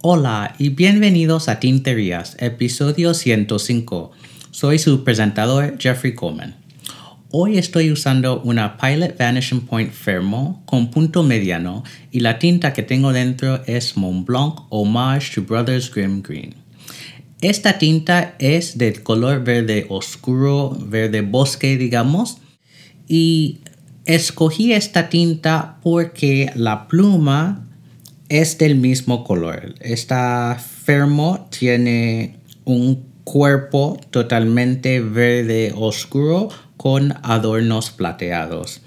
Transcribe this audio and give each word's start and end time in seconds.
Hola 0.00 0.54
y 0.58 0.68
bienvenidos 0.70 1.48
a 1.48 1.58
Tinterías, 1.58 2.36
episodio 2.38 3.14
105. 3.14 4.12
Soy 4.52 4.78
su 4.78 5.04
presentador 5.04 5.76
Jeffrey 5.78 6.14
Coleman. 6.14 6.54
Hoy 7.30 7.58
estoy 7.58 7.90
usando 7.90 8.40
una 8.42 8.76
Pilot 8.76 9.18
Vanishing 9.18 9.62
Point 9.62 9.92
Fermo 9.92 10.62
con 10.64 10.90
punto 10.90 11.22
mediano 11.22 11.82
y 12.10 12.20
la 12.20 12.38
tinta 12.38 12.72
que 12.72 12.82
tengo 12.82 13.12
dentro 13.12 13.62
es 13.66 13.96
Mont 13.96 14.26
Blanc 14.26 14.60
Homage 14.70 15.34
to 15.34 15.42
Brothers 15.42 15.92
Grimm 15.92 16.22
Green. 16.22 16.67
Esta 17.40 17.78
tinta 17.78 18.34
es 18.40 18.78
del 18.78 19.04
color 19.04 19.44
verde 19.44 19.86
oscuro, 19.88 20.76
verde 20.80 21.20
bosque 21.20 21.76
digamos, 21.76 22.38
y 23.06 23.60
escogí 24.06 24.72
esta 24.72 25.08
tinta 25.08 25.78
porque 25.82 26.50
la 26.56 26.88
pluma 26.88 27.68
es 28.28 28.58
del 28.58 28.74
mismo 28.74 29.22
color. 29.22 29.74
Esta 29.80 30.58
Fermo 30.84 31.46
tiene 31.50 32.40
un 32.64 33.06
cuerpo 33.22 34.00
totalmente 34.10 35.00
verde 35.00 35.72
oscuro 35.76 36.48
con 36.76 37.14
adornos 37.22 37.90
plateados. 37.90 38.80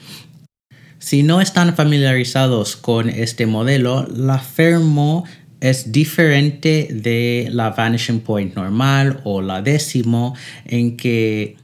Si 0.99 1.23
no 1.23 1.41
están 1.41 1.75
familiarizados 1.75 2.75
con 2.75 3.09
este 3.09 3.47
modelo, 3.47 4.07
la 4.13 4.37
Fermo 4.37 5.23
es 5.61 5.91
diferente 5.91 6.89
de 6.91 7.47
la 7.51 7.70
Vanishing 7.70 8.20
Point 8.20 8.55
normal 8.55 9.21
o 9.23 9.41
la 9.41 9.61
décimo 9.61 10.35
en 10.65 10.97
que 10.97 11.55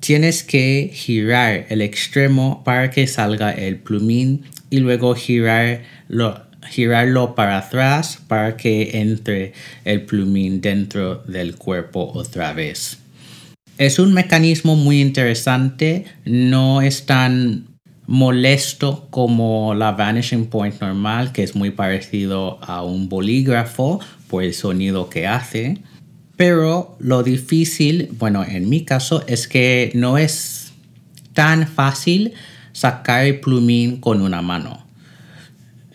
tienes 0.00 0.44
que 0.44 0.90
girar 0.92 1.66
el 1.70 1.80
extremo 1.80 2.62
para 2.64 2.90
que 2.90 3.06
salga 3.06 3.50
el 3.50 3.78
plumín 3.78 4.44
y 4.68 4.78
luego 4.78 5.14
girarlo, 5.14 6.42
girarlo 6.68 7.34
para 7.34 7.58
atrás 7.58 8.18
para 8.28 8.56
que 8.56 8.98
entre 9.00 9.54
el 9.84 10.02
plumín 10.02 10.60
dentro 10.60 11.22
del 11.24 11.56
cuerpo 11.56 12.10
otra 12.14 12.52
vez. 12.52 12.98
Es 13.78 13.98
un 13.98 14.12
mecanismo 14.12 14.76
muy 14.76 15.00
interesante, 15.00 16.04
no 16.26 16.82
es 16.82 17.06
tan 17.06 17.71
molesto 18.06 19.06
como 19.10 19.74
la 19.74 19.92
vanishing 19.92 20.46
point 20.46 20.80
normal, 20.80 21.32
que 21.32 21.42
es 21.42 21.54
muy 21.54 21.70
parecido 21.70 22.58
a 22.62 22.82
un 22.82 23.08
bolígrafo 23.08 24.00
por 24.28 24.42
el 24.42 24.54
sonido 24.54 25.08
que 25.08 25.26
hace. 25.26 25.78
Pero 26.36 26.96
lo 26.98 27.22
difícil, 27.22 28.08
bueno, 28.18 28.44
en 28.44 28.68
mi 28.68 28.84
caso, 28.84 29.24
es 29.26 29.46
que 29.46 29.92
no 29.94 30.18
es 30.18 30.72
tan 31.34 31.66
fácil 31.66 32.32
sacar 32.72 33.24
el 33.26 33.40
plumín 33.40 33.98
con 33.98 34.22
una 34.22 34.42
mano. 34.42 34.84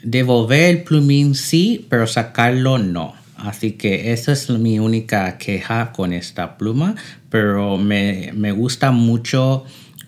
Devolver 0.04 0.76
el 0.76 0.84
plumín 0.84 1.36
sí, 1.36 1.86
pero 1.90 2.08
sacarlo 2.08 2.78
no. 2.78 3.14
Así 3.38 3.74
que 3.74 4.14
esa 4.14 4.32
es 4.32 4.50
mi 4.50 4.80
única 4.80 5.38
queja 5.38 5.92
con 5.92 6.12
esta 6.12 6.58
pluma, 6.58 6.96
pero 7.30 7.78
me, 7.78 8.32
gusta 8.52 8.92
mucho 8.92 9.64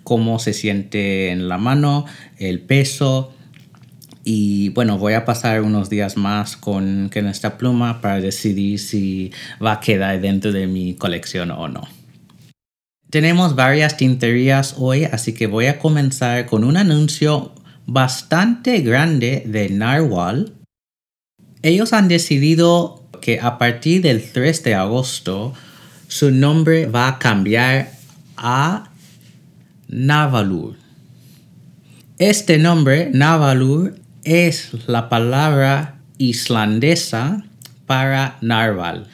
cómo 0.10 0.40
se 0.40 0.54
siente 0.54 1.30
en 1.30 1.48
la 1.48 1.60
mano, 1.60 2.06
el 2.40 2.62
peso. 2.62 3.32
Y 4.24 4.70
bueno, 4.70 4.98
voy 4.98 5.14
a 5.14 5.24
pasar 5.24 5.62
unos 5.62 5.88
días 5.88 6.18
más 6.18 6.58
con, 6.58 7.12
con 7.14 7.28
esta 7.28 7.60
pluma 7.60 8.02
para 8.02 8.20
decidir 8.20 8.80
si 8.80 9.32
va 9.64 9.74
a 9.74 9.80
quedar 9.80 10.20
dentro 10.20 10.52
de 10.52 10.66
mi 10.66 10.96
colección 10.96 11.52
o 11.52 11.68
no. 11.68 11.88
Tenemos 13.12 13.56
varias 13.56 13.98
tinterías 13.98 14.78
hoy, 14.80 15.04
así 15.04 15.34
que 15.34 15.46
voy 15.46 15.68
a 15.68 15.78
comenzar 15.78 16.48
con 16.48 16.64
un 16.64 16.76
anuncio 16.76 17.54
bastante 17.86 18.82
grande 18.82 19.44
de 19.46 19.70
Narwhal. 19.70 20.54
Ellos 21.62 21.94
han 21.94 22.08
decidido 22.08 23.04
que 23.22 23.40
a 23.40 23.60
partir 23.60 24.02
del 24.02 24.24
3 24.32 24.64
de 24.64 24.74
agosto 24.74 25.54
su 26.08 26.32
nombre 26.32 26.88
va 26.88 27.10
a 27.10 27.20
cambiar 27.20 27.92
a 28.38 28.89
Navalur. 29.90 30.78
Este 32.18 32.58
nombre, 32.58 33.10
Navalur, 33.14 33.96
es 34.24 34.72
la 34.88 35.10
palabra 35.10 36.00
islandesa 36.18 37.44
para 37.86 38.38
narval, 38.42 39.08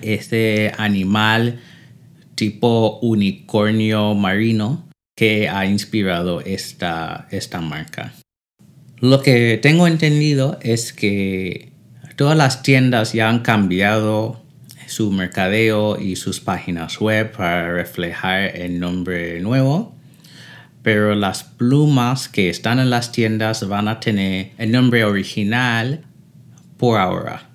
este 0.00 0.72
animal 0.78 1.60
tipo 2.34 2.98
unicornio 3.02 4.14
marino 4.14 4.88
que 5.14 5.48
ha 5.48 5.66
inspirado 5.66 6.40
esta, 6.40 7.28
esta 7.30 7.60
marca. 7.60 8.14
Lo 9.00 9.20
que 9.20 9.58
tengo 9.60 9.86
entendido 9.86 10.58
es 10.62 10.92
que 10.92 11.72
Todas 12.16 12.36
las 12.36 12.62
tiendas 12.62 13.14
ya 13.14 13.28
han 13.28 13.40
cambiado 13.40 14.40
su 14.86 15.10
mercadeo 15.10 15.98
y 15.98 16.16
sus 16.16 16.40
páginas 16.40 17.00
web 17.00 17.32
para 17.32 17.72
reflejar 17.72 18.54
el 18.56 18.78
nombre 18.78 19.40
nuevo, 19.40 19.96
pero 20.82 21.14
las 21.14 21.44
plumas 21.44 22.28
que 22.28 22.48
están 22.48 22.78
en 22.78 22.90
las 22.90 23.12
tiendas 23.12 23.66
van 23.68 23.88
a 23.88 24.00
tener 24.00 24.52
el 24.58 24.72
nombre 24.72 25.04
original 25.04 26.04
por 26.76 26.98
ahora. 26.98 27.48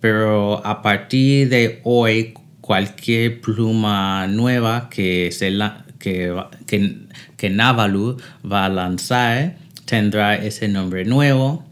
Pero 0.00 0.64
a 0.66 0.82
partir 0.82 1.48
de 1.48 1.80
hoy, 1.84 2.34
cualquier 2.60 3.40
pluma 3.40 4.26
nueva 4.26 4.88
que, 4.90 5.30
se 5.32 5.56
que, 5.98 6.34
que, 6.66 6.98
que 7.36 7.50
Navalu 7.50 8.16
va 8.50 8.66
a 8.66 8.68
lanzar 8.68 9.56
tendrá 9.84 10.34
ese 10.34 10.68
nombre 10.68 11.04
nuevo 11.04 11.64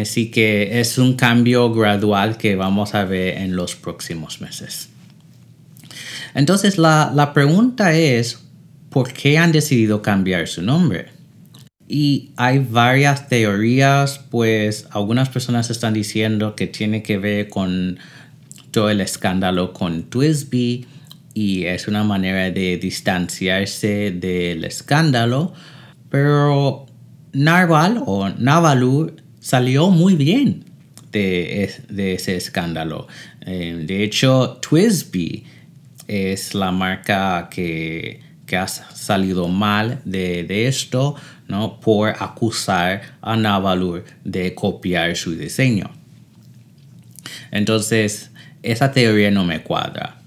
Así 0.00 0.30
que 0.30 0.80
es 0.80 0.98
un 0.98 1.14
cambio 1.14 1.72
gradual 1.72 2.36
que 2.36 2.56
vamos 2.56 2.94
a 2.94 3.04
ver 3.04 3.38
en 3.38 3.56
los 3.56 3.74
próximos 3.74 4.40
meses. 4.40 4.90
Entonces 6.34 6.76
la, 6.76 7.30
pregunta 7.32 7.94
es, 7.94 8.38
¿por 8.90 9.12
qué 9.12 9.38
han 9.38 9.52
decidido 9.52 10.02
cambiar 10.02 10.48
su 10.48 10.62
nombre? 10.62 11.06
Y 11.86 12.32
hay 12.36 12.58
varias 12.58 13.28
teorías, 13.28 14.20
pues 14.30 14.86
algunas 14.90 15.30
personas 15.30 15.70
están 15.70 15.94
diciendo 15.94 16.54
que 16.54 16.66
tiene 16.66 17.02
que 17.02 17.16
ver 17.16 17.48
con 17.48 17.98
todo 18.70 18.90
el 18.90 19.00
escándalo 19.00 19.72
con 19.72 20.04
Twisby 20.04 20.86
y 21.32 21.64
es 21.64 21.88
una 21.88 22.04
manera 22.04 22.50
de 22.50 22.76
distanciarse 22.76 24.10
del 24.10 24.64
escándalo, 24.64 25.54
pero 26.10 26.86
Narval 27.32 28.02
o 28.04 28.28
Navalu 28.28 29.16
salió 29.40 29.90
muy 29.90 30.14
bien 30.14 30.64
de, 31.12 31.64
ese 31.96 32.36
escándalo. 32.36 33.06
Eh, 33.46 33.84
de 33.86 34.04
hecho, 34.04 34.58
Twisby 34.60 35.44
es 36.06 36.54
la 36.54 36.70
marca 36.70 37.48
que, 37.50 38.20
ha 38.56 38.68
salido 38.68 39.48
mal 39.48 40.00
de, 40.04 40.66
esto 40.66 41.16
¿no? 41.46 41.80
por 41.80 42.10
acusar 42.10 43.02
a 43.20 43.36
Navalur 43.36 44.04
de 44.24 44.54
copiar 44.54 45.16
su 45.16 45.34
diseño. 45.34 45.90
Entonces, 47.50 48.30
esa 48.62 48.92
teoría 48.92 49.30
no 49.30 49.44
me 49.44 49.62
cuadra. 49.62 50.20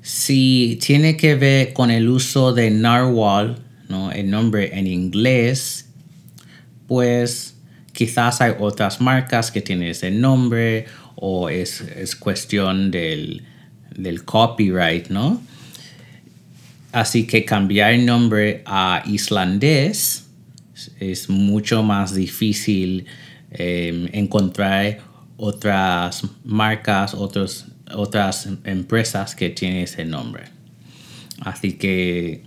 Si 0.00 0.78
tiene 0.82 1.16
que 1.16 1.34
ver 1.34 1.72
con 1.72 1.90
el 1.90 2.08
uso 2.08 2.52
de 2.52 2.70
narwhal, 2.70 3.58
¿no? 3.88 4.10
el 4.10 4.30
nombre 4.30 4.78
en 4.78 4.86
inglés, 4.86 5.88
pues 6.86 7.52
Quizás 7.92 8.40
hay 8.40 8.54
otras 8.58 9.00
marcas 9.00 9.50
que 9.50 9.60
tienen 9.60 9.88
ese 9.88 10.10
nombre 10.10 10.86
o 11.14 11.50
es, 11.50 12.16
cuestión 12.18 12.90
del, 12.90 13.44
copyright, 14.24 15.08
¿no? 15.08 15.42
Así 16.92 17.26
que 17.26 17.46
cambiar 17.46 17.94
el 17.94 18.04
nombre 18.04 18.62
a 18.66 19.02
islandés 19.06 20.26
es 21.00 21.30
mucho 21.30 21.82
más 21.82 22.14
difícil 22.14 23.06
em, 23.50 24.08
encontrar 24.12 25.00
otras 25.38 26.22
marcas, 26.44 27.14
otros, 27.14 27.66
otras 27.94 28.48
empresas 28.64 29.34
que 29.34 29.48
tienen 29.48 29.84
ese 29.84 30.04
nombre. 30.04 30.44
Así 31.40 31.72
que 31.72 32.42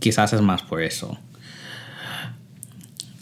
quizás 0.00 0.34
es 0.34 0.42
más 0.42 0.62
por 0.62 0.82
eso. 0.82 1.18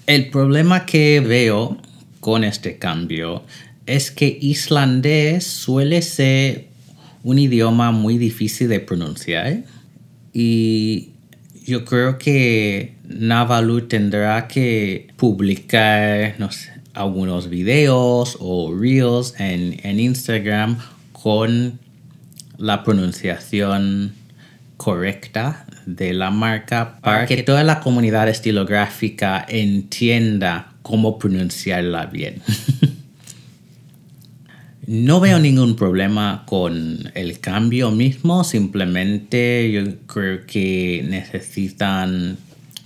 El 0.07 0.31
problema 0.31 0.85
que 0.85 1.21
veo 1.21 1.79
con 2.19 2.43
este 2.43 2.79
cambio 2.79 3.45
es 3.87 4.11
que 4.11 4.37
islandés 4.41 5.47
suele 5.47 6.03
ser 6.03 6.67
un 7.23 7.39
idioma 7.39 7.93
muy 7.93 8.19
difícil 8.19 8.69
de 8.69 8.81
pronunciar 8.81 9.63
y 10.35 11.13
yo 11.65 11.85
creo 11.85 12.19
que 12.19 12.97
Navalu 13.05 13.83
tendrá 13.83 14.49
que 14.49 15.09
publicar 15.17 16.37
algunos 16.93 17.49
videos 17.49 18.37
o 18.41 18.75
reels 18.77 19.35
en, 19.39 19.81
en 19.83 20.01
Instagram 20.01 20.79
con 21.13 21.79
la 22.59 22.85
pronunciación 22.85 24.13
correcta 24.77 25.67
de 25.87 26.13
la 26.13 26.31
marca 26.31 26.99
para 27.01 27.27
que 27.27 27.43
toda 27.43 27.63
la 27.63 27.81
comunidad 27.81 28.29
estilográfica 28.29 29.45
entienda 29.49 30.73
cómo 30.83 31.19
pronunciarla 31.19 32.07
bien. 32.07 32.43
No 34.87 35.19
veo 35.19 35.39
ningún 35.39 35.77
problema 35.77 36.45
con 36.47 37.11
el 37.15 37.41
cambio 37.41 37.91
mismo, 37.91 38.45
simplemente 38.45 39.71
yo 39.73 39.83
creo 40.07 40.45
que 40.47 41.05
necesitan 41.09 42.37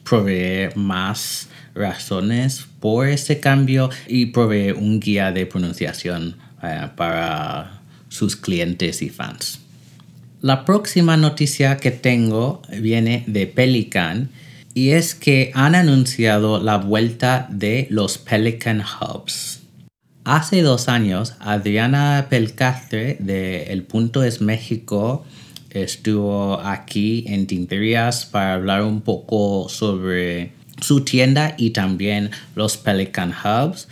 proveer 0.05 0.77
más 0.77 1.49
razones 1.75 2.67
por 2.81 3.09
ese 3.09 3.41
cambio 3.41 3.91
y 4.07 4.27
proveer 4.27 4.75
un 4.75 5.01
guía 5.01 5.33
de 5.33 5.47
pronunciación 5.47 6.37
eh, 6.63 6.89
para 6.97 7.81
sus 8.09 8.37
clientes 8.37 9.03
y 9.03 9.11
fans. 9.11 9.61
La 10.41 10.65
próxima 10.65 11.17
noticia 11.17 11.79
que 11.79 11.91
tengo 11.91 12.63
viene 12.81 13.25
de 13.27 13.49
Pelican 13.49 14.31
y 14.73 14.91
es 14.91 15.17
que 15.17 15.51
han 15.55 15.75
anunciado 15.75 16.63
la 16.63 16.77
vuelta 16.77 17.49
de 17.51 17.89
los 17.91 18.19
Pelican 18.19 18.83
Hubs. 18.83 19.58
Hace 20.31 20.61
dos 20.61 20.91
años, 20.91 21.33
Adriana 21.41 22.27
Pelcastre 22.29 23.17
de 23.19 23.73
El 23.73 23.85
Punto 23.85 24.23
es 24.23 24.43
México 24.43 25.25
estuvo 25.71 26.61
aquí 26.61 27.25
en 27.29 27.47
Tinterías 27.47 28.27
para 28.27 28.53
hablar 28.53 28.83
un 28.83 29.01
poco 29.01 29.71
sobre 29.71 30.53
su 30.83 31.03
tienda 31.03 31.55
y 31.57 31.71
también 31.71 32.31
los 32.55 32.77
Pelican 32.77 33.33
Hubs. 33.33 33.89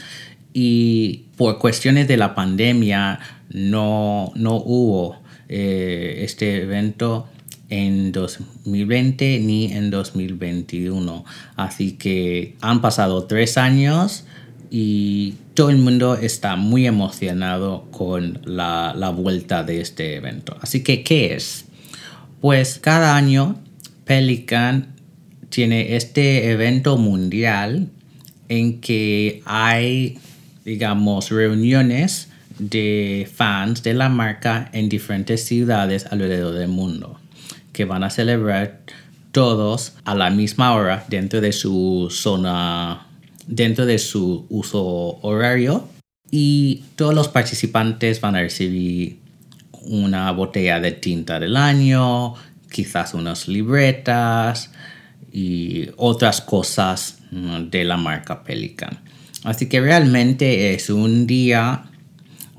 Y 0.52 1.24
por 1.38 1.58
cuestiones 1.58 2.06
de 2.06 2.18
la 2.18 2.34
pandemia 2.34 3.18
no, 3.48 4.30
no 4.34 4.56
hubo 4.56 5.16
eh, 5.48 6.18
este 6.18 6.60
evento 6.60 7.28
en 7.70 8.12
2020 8.12 9.40
ni 9.40 9.72
en 9.72 9.88
2021. 9.88 11.24
Así 11.56 11.92
que 11.92 12.56
han 12.60 12.82
pasado 12.82 13.24
tres 13.24 13.56
años 13.56 14.26
y 14.70 15.34
todo 15.54 15.70
el 15.70 15.78
mundo 15.78 16.16
está 16.16 16.56
muy 16.56 16.86
emocionado 16.86 17.88
con 17.90 18.40
la, 18.44 18.94
la, 18.96 19.10
vuelta 19.10 19.62
de 19.62 19.80
este 19.80 20.16
evento. 20.16 20.56
Así 20.60 20.82
que, 20.82 21.02
¿qué 21.02 21.34
es? 21.34 21.66
Pues 22.40 22.78
cada 22.80 23.16
año 23.16 23.60
Pelican 24.04 24.94
tiene 25.48 25.96
este 25.96 26.50
evento 26.50 26.96
mundial 26.96 27.88
en 28.48 28.80
que 28.80 29.42
hay, 29.44 30.18
digamos, 30.64 31.30
reuniones 31.30 32.28
de 32.58 33.28
fans 33.32 33.82
de 33.82 33.94
la 33.94 34.08
marca 34.08 34.70
en 34.72 34.88
diferentes 34.88 35.44
ciudades 35.44 36.06
alrededor 36.10 36.54
del 36.54 36.68
mundo 36.68 37.18
que 37.72 37.84
van 37.84 38.04
a 38.04 38.10
celebrar 38.10 38.80
todos 39.32 39.92
a 40.04 40.14
la 40.14 40.30
misma 40.30 40.74
hora 40.74 41.04
dentro 41.08 41.42
de 41.42 41.52
su 41.52 42.08
zona 42.10 43.05
dentro 43.46 43.86
de 43.86 43.98
su 43.98 44.46
uso 44.48 45.18
horario 45.22 45.88
y 46.30 46.84
todos 46.96 47.14
los 47.14 47.28
participantes 47.28 48.20
van 48.20 48.36
a 48.36 48.40
recibir 48.40 49.18
una 49.82 50.30
botella 50.32 50.80
de 50.80 50.92
tinta 50.92 51.38
del 51.38 51.56
año, 51.56 52.34
quizás 52.70 53.14
unas 53.14 53.46
libretas 53.48 54.70
y 55.32 55.88
otras 55.96 56.40
cosas 56.40 57.18
de 57.30 57.84
la 57.84 57.96
marca 57.96 58.42
Pelican. 58.42 59.00
Así 59.44 59.68
que 59.68 59.80
realmente 59.80 60.74
es 60.74 60.90
un 60.90 61.26
día 61.26 61.84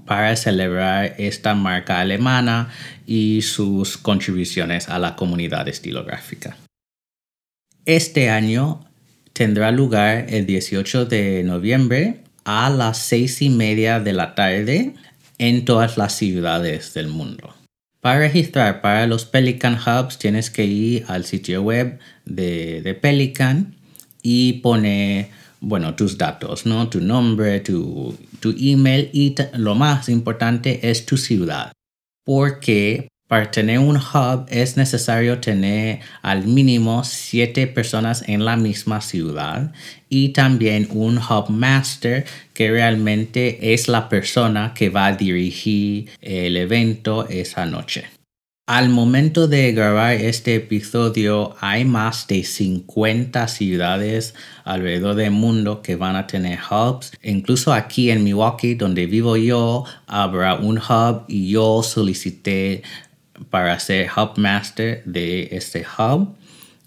para 0.06 0.36
celebrar 0.38 1.16
esta 1.18 1.54
marca 1.54 2.00
alemana 2.00 2.70
y 3.06 3.42
sus 3.42 3.98
contribuciones 3.98 4.88
a 4.88 4.98
la 4.98 5.16
comunidad 5.18 5.68
estilográfica. 5.68 6.56
Este 7.86 8.30
año 8.30 8.87
tendrá 9.38 9.72
lugar 9.72 10.26
el 10.30 10.48
18 10.48 11.06
de 11.06 11.44
noviembre 11.44 12.22
a 12.44 12.72
las 12.72 12.98
seis 12.98 13.44
y 13.44 13.52
media 13.52 14.00
de 14.00 14.12
la 14.12 14.34
tarde 14.34 14.96
en 15.38 15.64
todas 15.64 15.96
las 15.96 16.16
ciudades 16.16 16.96
del 16.96 17.08
mundo. 17.08 17.54
Para 18.02 18.18
registrar 18.18 18.82
para 18.82 19.06
los 19.06 19.26
Pelican 19.26 19.76
Hubs 19.76 20.18
tienes 20.18 20.50
que 20.50 20.66
ir 20.66 21.06
al 21.08 21.24
sitio 21.24 21.62
web 21.62 22.00
de, 22.26 22.98
Pelican 23.00 23.76
y 24.24 24.54
poner 24.54 25.28
bueno, 25.60 25.94
tus 25.94 26.18
datos, 26.18 26.66
¿no? 26.66 26.90
Tu 26.90 27.00
nombre, 27.00 27.60
tu, 27.60 28.18
tu 28.40 28.56
email 28.58 29.12
y 29.14 29.36
lo 29.54 29.76
más 29.76 30.10
importante 30.10 30.90
es 30.90 31.06
tu 31.06 31.16
ciudad. 31.16 31.72
Porque 32.26 33.08
para 33.28 33.52
tener 33.52 33.80
un 33.80 33.98
hub 33.98 34.46
es 34.48 34.78
necesario 34.78 35.40
tener 35.40 36.00
al 36.22 36.48
mínimo 36.48 37.04
siete 37.04 37.68
personas 37.68 38.24
en 38.28 38.46
la 38.46 38.56
misma 38.56 39.02
ciudad 39.02 39.74
y 40.10 40.30
también 40.30 40.88
un 40.92 41.18
hub 41.18 41.50
master 41.50 42.26
que 42.54 42.72
realmente 42.72 43.74
es 43.74 43.88
la 43.88 44.08
persona 44.08 44.74
que 44.74 44.90
va 44.90 45.08
a 45.08 45.16
dirigir 45.16 46.10
el 46.22 46.56
evento 46.56 47.28
esa 47.28 47.66
noche. 47.66 48.06
Al 48.70 48.90
momento 48.90 49.48
de 49.48 49.72
grabar 49.72 50.16
este 50.16 50.56
episodio 50.56 51.56
hay 51.62 51.86
más 51.86 52.28
de 52.28 52.44
50 52.44 53.48
ciudades 53.48 54.36
alrededor 54.66 55.16
del 55.16 55.32
mundo 55.32 55.82
que 55.82 55.96
van 55.96 56.18
a 56.18 56.28
tener 56.28 56.60
hubs. 56.70 57.14
Incluso 57.24 57.72
aquí 57.72 58.12
en 58.12 58.26
Milwaukee, 58.26 58.76
donde 58.76 59.06
vivo 59.06 59.38
yo, 59.38 59.86
habrá 60.06 60.56
un 60.56 60.80
hub 60.80 61.24
y 61.30 61.52
yo 61.52 61.82
solicité 61.82 62.84
para 63.50 63.80
ser 63.80 64.10
hub 64.16 64.38
master 64.38 65.04
de 65.06 65.50
este 65.52 65.86
hub 65.98 66.36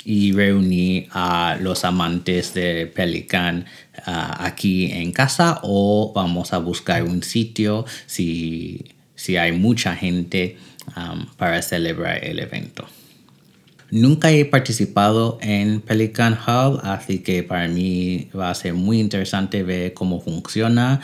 y 0.04 0.32
reuní 0.32 1.06
a 1.10 1.58
los 1.60 1.84
amantes 1.84 2.54
de 2.54 2.86
Pelican 2.86 3.66
ah, 4.06 4.46
aquí 4.46 4.90
en 4.92 5.12
casa 5.12 5.60
o 5.62 6.12
vamos 6.14 6.52
a 6.52 6.58
buscar 6.58 7.02
un 7.02 7.22
sitio 7.22 7.84
si, 8.06 8.84
hay 9.38 9.52
mucha 9.52 9.94
gente 9.94 10.56
um, 10.96 11.26
para 11.36 11.60
celebrar 11.60 12.24
el 12.24 12.38
evento. 12.38 12.86
Nunca 13.90 14.30
he 14.30 14.44
participado 14.44 15.38
en 15.42 15.80
Pelican 15.80 16.32
Hub, 16.34 16.80
así 16.84 17.18
que 17.18 17.42
para 17.42 17.68
mí 17.68 18.28
va 18.36 18.50
a 18.50 18.54
ser 18.54 18.72
muy 18.72 18.98
interesante 19.00 19.62
ver 19.62 19.92
cómo 19.94 20.20
funciona 20.20 21.00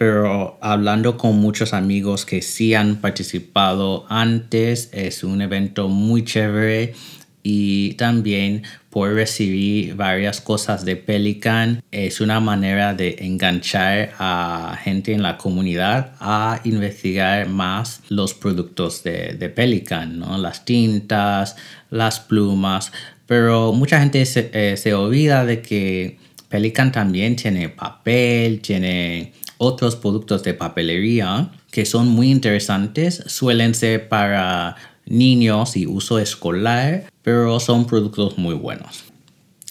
pero 0.00 0.56
hablando 0.62 1.18
con 1.18 1.36
muchos 1.36 1.74
amigos 1.74 2.24
que 2.24 2.40
sí 2.40 2.72
han 2.72 3.02
participado 3.02 4.06
antes, 4.08 4.88
es 4.94 5.22
un 5.22 5.42
evento 5.42 5.88
muy 5.88 6.24
chévere 6.24 6.94
y 7.42 7.92
también 7.98 8.62
por 8.88 9.12
recibir 9.12 9.96
varias 9.96 10.40
cosas 10.40 10.86
de 10.86 10.96
Pelican 10.96 11.82
es 11.90 12.22
una 12.22 12.40
manera 12.40 12.94
de 12.94 13.16
enganchar 13.18 14.14
a 14.18 14.78
gente 14.82 15.12
en 15.12 15.20
la 15.20 15.36
comunidad 15.36 16.14
a 16.18 16.62
investigar 16.64 17.50
más 17.50 18.00
los 18.08 18.32
productos 18.32 19.02
de, 19.02 19.52
Pelican, 19.54 20.18
¿no? 20.18 20.38
las 20.38 20.64
tintas, 20.64 21.56
las 21.90 22.20
plumas, 22.20 22.90
pero 23.26 23.74
mucha 23.74 24.00
gente 24.00 24.24
se, 24.24 24.50
eh, 24.54 24.78
se 24.78 24.94
olvida 24.94 25.44
de 25.44 25.60
que 25.60 26.16
Pelican 26.48 26.90
también 26.90 27.36
tiene 27.36 27.68
papel, 27.68 28.60
tiene 28.60 29.34
otros 29.62 29.94
productos 29.94 30.42
de 30.42 30.54
papelería 30.54 31.50
que 31.70 31.84
son 31.84 32.08
muy 32.08 32.30
interesantes. 32.30 33.22
Suelen 33.26 33.74
ser 33.74 34.08
para 34.08 34.76
niños 35.04 35.76
y 35.76 35.86
uso 35.86 36.18
escolar, 36.18 37.04
pero 37.20 37.60
son 37.60 37.86
productos 37.86 38.38
muy 38.38 38.54
buenos. 38.54 39.04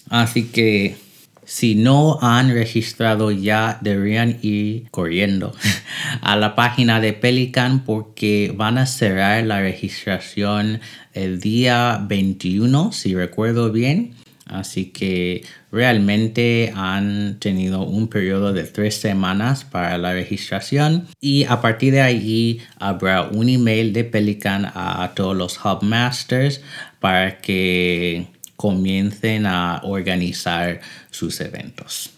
Así 0.09 0.45
que 0.45 0.95
si 1.43 1.73
no 1.73 2.19
han 2.21 2.53
registrado 2.53 3.31
ya, 3.31 3.79
deberían 3.81 4.37
ir 4.43 4.87
corriendo 4.91 5.55
a 6.21 6.35
la 6.35 6.55
página 6.55 7.01
de 7.01 7.13
Pelican 7.13 7.83
porque 7.83 8.53
van 8.55 8.77
a 8.77 8.85
cerrar 8.85 9.43
la 9.43 9.59
registración 9.59 10.81
el 11.13 11.39
día 11.39 12.05
21, 12.07 12.91
si 12.91 13.15
recuerdo 13.15 13.71
bien. 13.71 14.13
Así 14.49 14.85
que 14.85 15.43
realmente 15.71 16.73
han 16.75 17.37
tenido 17.39 17.83
un 17.83 18.07
periodo 18.07 18.51
de 18.51 18.63
tres 18.63 18.95
semanas 18.95 19.63
para 19.63 19.97
la 19.97 20.13
registración 20.13 21.07
y 21.21 21.43
a 21.45 21.61
partir 21.61 21.93
de 21.93 22.01
ahí 22.01 22.59
habrá 22.79 23.23
un 23.23 23.47
email 23.47 23.93
de 23.93 24.03
Pelican 24.03 24.65
a 24.73 25.11
todos 25.15 25.37
los 25.37 25.63
hubmasters 25.63 26.61
para 26.99 27.39
que 27.39 28.27
comiencen 28.55 29.45
a 29.45 29.81
organizar 29.83 30.81
sus 31.11 31.39
eventos. 31.39 32.09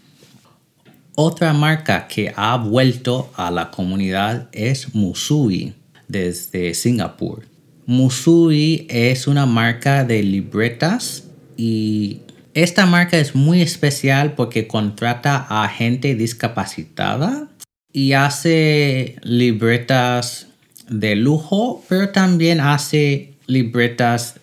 Otra 1.16 1.52
marca 1.54 2.08
que 2.08 2.34
ha 2.36 2.56
vuelto 2.56 3.30
a 3.36 3.52
la 3.52 3.70
comunidad 3.70 4.48
es 4.54 4.96
Musui 4.96 5.74
desde 6.08 6.74
Singapur. 6.74 7.46
Musui 7.86 8.88
es 8.90 9.28
una 9.28 9.46
marca 9.46 10.06
de 10.06 10.24
libretas 10.24 11.26
y 11.58 12.22
esta 12.54 12.86
marca 12.86 13.18
es 13.18 13.36
muy 13.36 13.62
especial 13.62 14.34
porque 14.34 14.68
contrata 14.68 15.46
a 15.50 15.68
gente 15.70 16.16
discapacitada 16.16 17.48
y 17.94 18.14
hace 18.14 19.18
libretas 19.24 20.48
de 20.90 21.16
lujo, 21.16 21.84
pero 21.88 22.10
también 22.10 22.60
hace 22.60 23.34
libretas, 23.48 24.36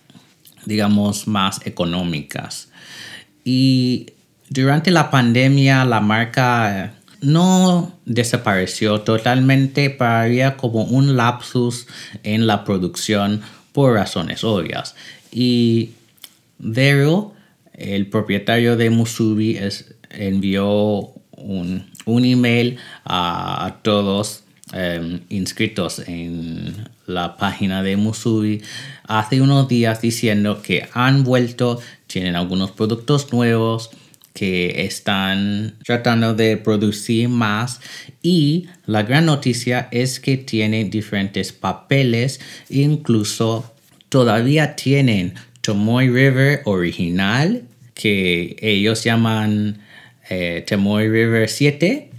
digamos, 0.65 1.29
más 1.29 1.61
económicas. 1.67 2.69
Y 3.45 4.07
durante 4.49 4.91
la 4.91 5.11
pandemia 5.11 5.85
la 5.85 6.01
marca 6.01 6.95
no 7.21 7.93
desapareció 8.07 9.01
totalmente, 9.01 9.91
pero 9.91 10.11
había 10.11 10.57
como 10.57 10.85
un 10.85 11.17
lapsus 11.17 11.87
en 12.23 12.47
la 12.47 12.65
producción 12.65 13.43
por 13.73 13.95
razones 13.95 14.45
obvias. 14.45 14.95
Y 15.31 15.91
Daryl, 16.59 17.29
el 17.75 18.09
propietario 18.09 18.77
de 18.77 18.91
Musubi, 18.91 19.59
envió 20.11 21.13
un, 21.33 21.85
email 22.07 22.79
a, 23.05 23.79
todos 23.83 24.45
em, 24.73 25.21
inscritos 25.29 26.01
en 26.07 26.89
la 27.07 27.37
página 27.37 27.83
de 27.83 27.97
Musubi 27.97 28.63
hace 29.05 29.41
unos 29.41 29.69
días 29.69 30.01
diciendo 30.01 30.63
que 30.63 30.89
han 30.93 31.25
vuelto, 31.25 31.81
tienen 32.07 32.37
algunos 32.37 32.73
productos 32.73 33.33
nuevos, 33.33 33.91
que 34.39 34.85
están 34.85 35.75
tratando 35.85 36.33
de 36.33 36.57
producir 36.57 37.29
más 37.29 37.81
y 38.23 38.69
la 38.87 39.03
gran 39.03 39.27
noticia 39.27 39.89
es 39.91 40.21
que 40.21 40.37
tienen 40.37 40.91
diferentes 40.91 41.53
papeles, 41.53 42.39
incluso 42.69 43.73
todavía 44.09 44.77
tienen 44.77 45.35
Tomoy 45.69 46.09
River 46.09 46.63
original 46.65 47.63
que 47.93 48.57
ellos 48.63 49.05
llaman 49.05 49.83
eh, 50.31 50.65
Tomoy 50.67 51.11
River 51.11 51.47
7 51.47 52.11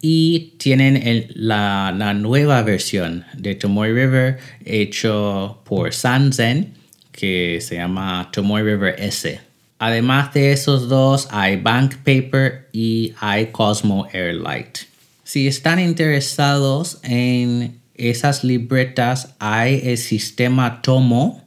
y 0.00 0.54
tienen 0.58 1.28
la, 1.36 1.92
nueva 2.16 2.62
versión 2.62 3.26
de 3.34 3.54
Tomoy 3.54 3.92
River 3.92 4.38
hecho 4.64 5.62
por 5.62 5.94
Sanzen 5.94 6.74
que 7.12 7.60
se 7.60 7.76
llama 7.76 8.30
Tomoy 8.32 8.64
River 8.64 8.96
S. 8.98 9.40
Además 9.78 10.34
de 10.34 10.50
esos 10.50 10.88
dos, 10.88 11.28
hay 11.30 11.58
Bank 11.58 11.98
Paper 11.98 12.70
y 12.72 13.14
hay 13.20 13.52
Cosmo 13.52 14.08
Airlight. 14.12 14.78
Si 15.22 15.46
están 15.46 15.78
interesados 15.78 16.98
en 17.04 17.78
esas 17.94 18.42
libretas, 18.42 19.36
hay 19.38 19.80
el 19.84 19.96
sistema 19.96 20.82
Tomo, 20.82 21.43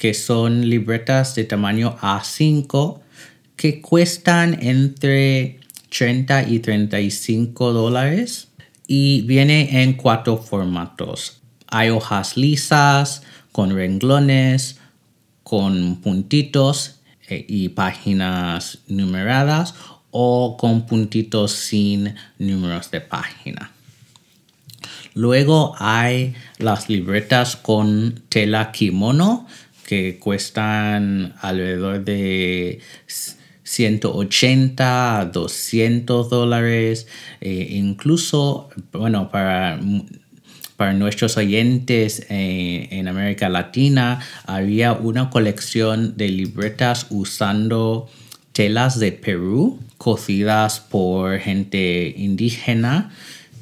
que 0.00 0.14
son 0.14 0.70
libretas 0.70 1.34
de 1.34 1.44
tamaño 1.44 1.94
A5 2.00 3.00
que 3.54 3.82
cuestan 3.82 4.56
entre 4.62 5.60
30 5.90 6.48
y 6.48 6.60
35 6.60 7.74
dólares 7.74 8.48
y 8.86 9.20
viene 9.26 9.82
en 9.82 9.92
cuatro 9.92 10.38
formatos. 10.38 11.42
Hay 11.66 11.90
hojas 11.90 12.38
lisas, 12.38 13.24
con 13.52 13.74
renglones, 13.74 14.78
con 15.42 16.00
puntitos 16.00 17.00
eh, 17.28 17.44
y 17.46 17.68
páginas 17.68 18.78
numeradas 18.88 19.74
o 20.10 20.56
con 20.56 20.86
puntitos 20.86 21.52
sin 21.52 22.14
números 22.38 22.90
de 22.90 23.02
página. 23.02 23.70
Luego 25.14 25.74
hay 25.78 26.34
las 26.58 26.88
libretas 26.88 27.56
con 27.56 28.22
tela 28.28 28.72
kimono 28.72 29.46
que 29.90 30.20
cuestan 30.20 31.34
alrededor 31.40 32.04
de 32.04 32.78
180 33.64 35.18
a 35.18 35.24
200 35.24 36.30
dólares. 36.30 37.08
Eh, 37.40 37.66
incluso, 37.72 38.68
bueno, 38.92 39.30
para 39.32 39.80
para 40.76 40.92
nuestros 40.92 41.36
oyentes 41.36 42.24
eh, 42.30 42.86
en 42.92 43.08
América 43.08 43.48
Latina, 43.48 44.20
había 44.46 44.92
una 44.92 45.28
colección 45.28 46.16
de 46.16 46.28
libretas 46.28 47.08
usando 47.10 48.08
telas 48.52 49.00
de 49.00 49.10
Perú 49.10 49.80
cocidas 49.98 50.78
por 50.78 51.38
gente 51.40 52.14
indígena 52.16 53.10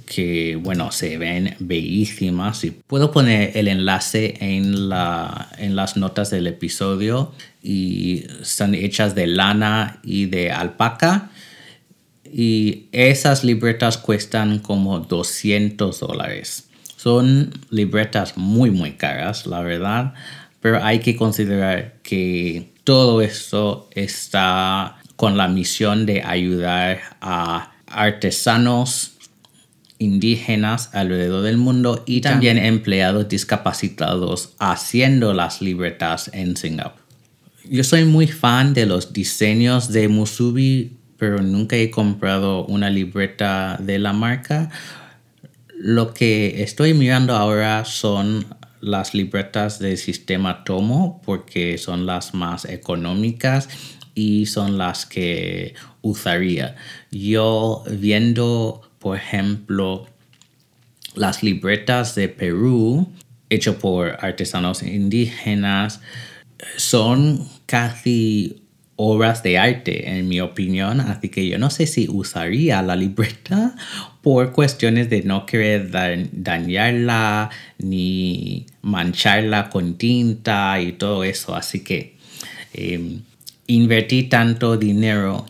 que 0.08 0.56
bueno 0.56 0.90
se 0.90 1.18
ven 1.18 1.54
bellísimas. 1.58 2.64
Y 2.64 2.70
puedo 2.70 3.10
poner 3.10 3.56
el 3.56 3.68
enlace 3.68 4.34
en, 4.40 4.88
la, 4.88 5.50
en 5.58 5.76
las 5.76 5.96
notas 5.96 6.30
del 6.30 6.46
episodio. 6.46 7.32
Y 7.62 8.24
están 8.40 8.74
hechas 8.74 9.14
de 9.14 9.26
lana 9.26 10.00
y 10.02 10.26
de 10.26 10.50
alpaca. 10.50 11.30
Y 12.24 12.86
esas 12.92 13.44
libretas 13.44 13.98
cuestan 13.98 14.60
como 14.60 15.00
200 15.00 16.00
dólares. 16.00 16.68
Son 16.96 17.50
libretas 17.70 18.36
muy, 18.36 18.70
muy 18.70 18.92
caras, 18.92 19.46
la 19.46 19.60
verdad, 19.60 20.14
pero 20.60 20.82
hay 20.82 20.98
que 20.98 21.16
considerar 21.16 21.94
que 22.02 22.72
todo 22.82 23.22
esto 23.22 23.88
está 23.92 24.96
con 25.16 25.36
la 25.36 25.48
misión 25.48 26.06
de 26.06 26.22
ayudar 26.22 27.00
a 27.20 27.72
artesanos 27.86 29.17
indígenas 29.98 30.90
alrededor 30.94 31.42
del 31.42 31.56
mundo 31.56 32.02
y 32.06 32.20
también 32.20 32.58
empleados 32.58 33.28
discapacitados 33.28 34.54
haciendo 34.58 35.34
las 35.34 35.60
libretas 35.60 36.30
en 36.32 36.56
Singapur. 36.56 37.02
Yo 37.68 37.84
soy 37.84 38.04
muy 38.04 38.26
fan 38.26 38.74
de 38.74 38.86
los 38.86 39.12
diseños 39.12 39.92
de 39.92 40.08
Musubi, 40.08 40.96
pero 41.18 41.42
nunca 41.42 41.76
he 41.76 41.90
comprado 41.90 42.64
una 42.64 42.88
libreta 42.90 43.76
de 43.80 43.98
la 43.98 44.12
marca. 44.12 44.70
Lo 45.76 46.14
que 46.14 46.62
estoy 46.62 46.94
mirando 46.94 47.34
ahora 47.36 47.84
son 47.84 48.46
las 48.80 49.14
libretas 49.14 49.78
del 49.78 49.98
sistema 49.98 50.64
Tomo 50.64 51.20
porque 51.24 51.78
son 51.78 52.06
las 52.06 52.34
más 52.34 52.64
económicas 52.64 53.68
y 54.14 54.46
son 54.46 54.78
las 54.78 55.06
que 55.06 55.74
usaría. 56.02 56.76
Yo 57.10 57.84
viendo, 57.90 58.87
por 58.98 59.16
ejemplo, 59.16 60.06
las 61.14 61.42
libretas 61.42 62.14
de 62.14 62.28
Perú, 62.28 63.08
hecho 63.50 63.78
por 63.78 64.16
artesanos 64.24 64.82
indígenas, 64.82 66.00
son 66.76 67.46
casi 67.66 68.62
obras 69.00 69.44
de 69.44 69.58
arte, 69.58 70.10
en 70.18 70.28
mi 70.28 70.40
opinión. 70.40 71.00
Así 71.00 71.28
que 71.28 71.48
yo 71.48 71.58
no 71.58 71.70
sé 71.70 71.86
si 71.86 72.08
usaría 72.08 72.82
la 72.82 72.96
libreta 72.96 73.74
por 74.22 74.52
cuestiones 74.52 75.08
de 75.08 75.22
no 75.22 75.46
querer 75.46 75.90
dañarla 76.32 77.50
ni 77.78 78.66
mancharla 78.82 79.70
con 79.70 79.96
tinta 79.96 80.80
y 80.80 80.92
todo 80.92 81.22
eso. 81.22 81.54
Así 81.54 81.84
que 81.84 82.16
eh, 82.74 83.20
invertir 83.68 84.28
tanto 84.28 84.76
dinero 84.76 85.46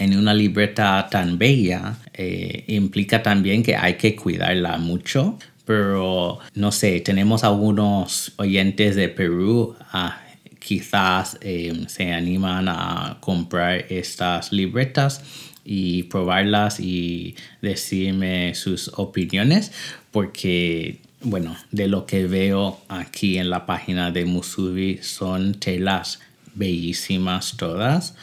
en 0.00 0.16
una 0.16 0.32
libreta 0.32 1.06
tan 1.10 1.38
bella 1.38 1.98
eh, 2.14 2.64
implica 2.68 3.22
también 3.22 3.62
que 3.62 3.76
hay 3.76 3.94
que 3.94 4.16
cuidarla 4.16 4.78
mucho. 4.78 5.38
Pero 5.66 6.38
no 6.54 6.72
sé, 6.72 7.00
tenemos 7.00 7.44
algunos 7.44 8.32
oyentes 8.38 8.96
de 8.96 9.10
Perú. 9.10 9.76
Ah, 9.92 10.20
quizás 10.58 11.38
eh, 11.42 11.84
se 11.88 12.12
animan 12.12 12.68
a 12.68 13.18
comprar 13.20 13.84
estas 13.90 14.52
libretas 14.52 15.22
y 15.64 16.04
probarlas 16.04 16.80
y 16.80 17.36
decirme 17.60 18.54
sus 18.54 18.90
opiniones 18.96 19.72
porque 20.10 21.00
bueno 21.22 21.54
de 21.70 21.86
lo 21.86 22.06
que 22.06 22.26
veo 22.26 22.80
aquí 22.88 23.36
en 23.36 23.50
la 23.50 23.66
página 23.66 24.10
de 24.10 24.24
Musubi 24.24 24.98
son 25.02 25.54
telas 25.54 26.20
bellísimas 26.54 27.56
todas 27.58 28.14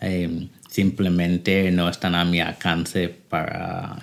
em, 0.00 0.48
simplemente 0.76 1.70
no 1.70 1.88
están 1.88 2.14
a 2.14 2.24
mi 2.24 2.40
alcance 2.40 3.08
para, 3.08 3.96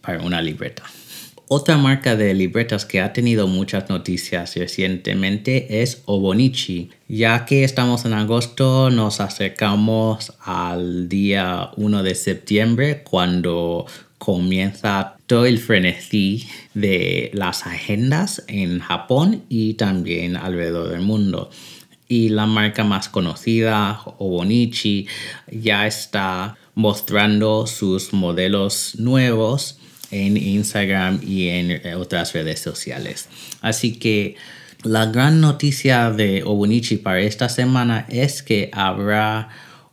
para 0.00 0.20
una 0.20 0.42
libreta 0.42 0.82
otra 1.54 1.76
marca 1.76 2.16
de 2.16 2.32
libretas 2.32 2.86
que 2.86 3.02
ha 3.02 3.12
tenido 3.12 3.46
muchas 3.46 3.90
noticias 3.90 4.56
recientemente 4.56 5.82
es 5.82 6.00
Obonichi. 6.06 6.88
Ya 7.08 7.44
que 7.44 7.62
estamos 7.64 8.06
en 8.06 8.14
agosto, 8.14 8.88
nos 8.88 9.20
acercamos 9.20 10.32
al 10.42 11.10
día 11.10 11.68
1 11.76 12.02
de 12.02 12.14
septiembre 12.14 13.02
cuando 13.02 13.84
comienza 14.16 15.16
todo 15.26 15.44
el 15.44 15.58
frenesí 15.58 16.48
de 16.72 17.30
las 17.34 17.66
agendas 17.66 18.44
en 18.46 18.78
Japón 18.78 19.42
y 19.50 19.74
también 19.74 20.38
alrededor 20.38 20.88
del 20.88 21.02
mundo. 21.02 21.50
Y 22.12 22.28
la 22.28 22.44
marca 22.44 22.84
más 22.84 23.08
conocida, 23.08 24.02
Obonichi, 24.18 25.06
ya 25.50 25.86
está 25.86 26.58
mostrando 26.74 27.66
sus 27.66 28.12
modelos 28.12 28.96
nuevos 28.98 29.78
en 30.10 30.36
Instagram 30.36 31.20
y 31.26 31.48
en 31.48 31.70
eh, 31.70 31.94
otras 31.94 32.34
redes 32.34 32.60
sociales. 32.60 33.30
Así 33.62 33.94
que 33.94 34.36
la 34.82 35.06
gran 35.06 35.40
noticia 35.40 36.10
de 36.10 36.42
Obunichi 36.44 36.98
para 36.98 37.20
esta 37.20 37.48
semana 37.48 38.04
es 38.10 38.42
que 38.42 38.68
habrá 38.74 39.48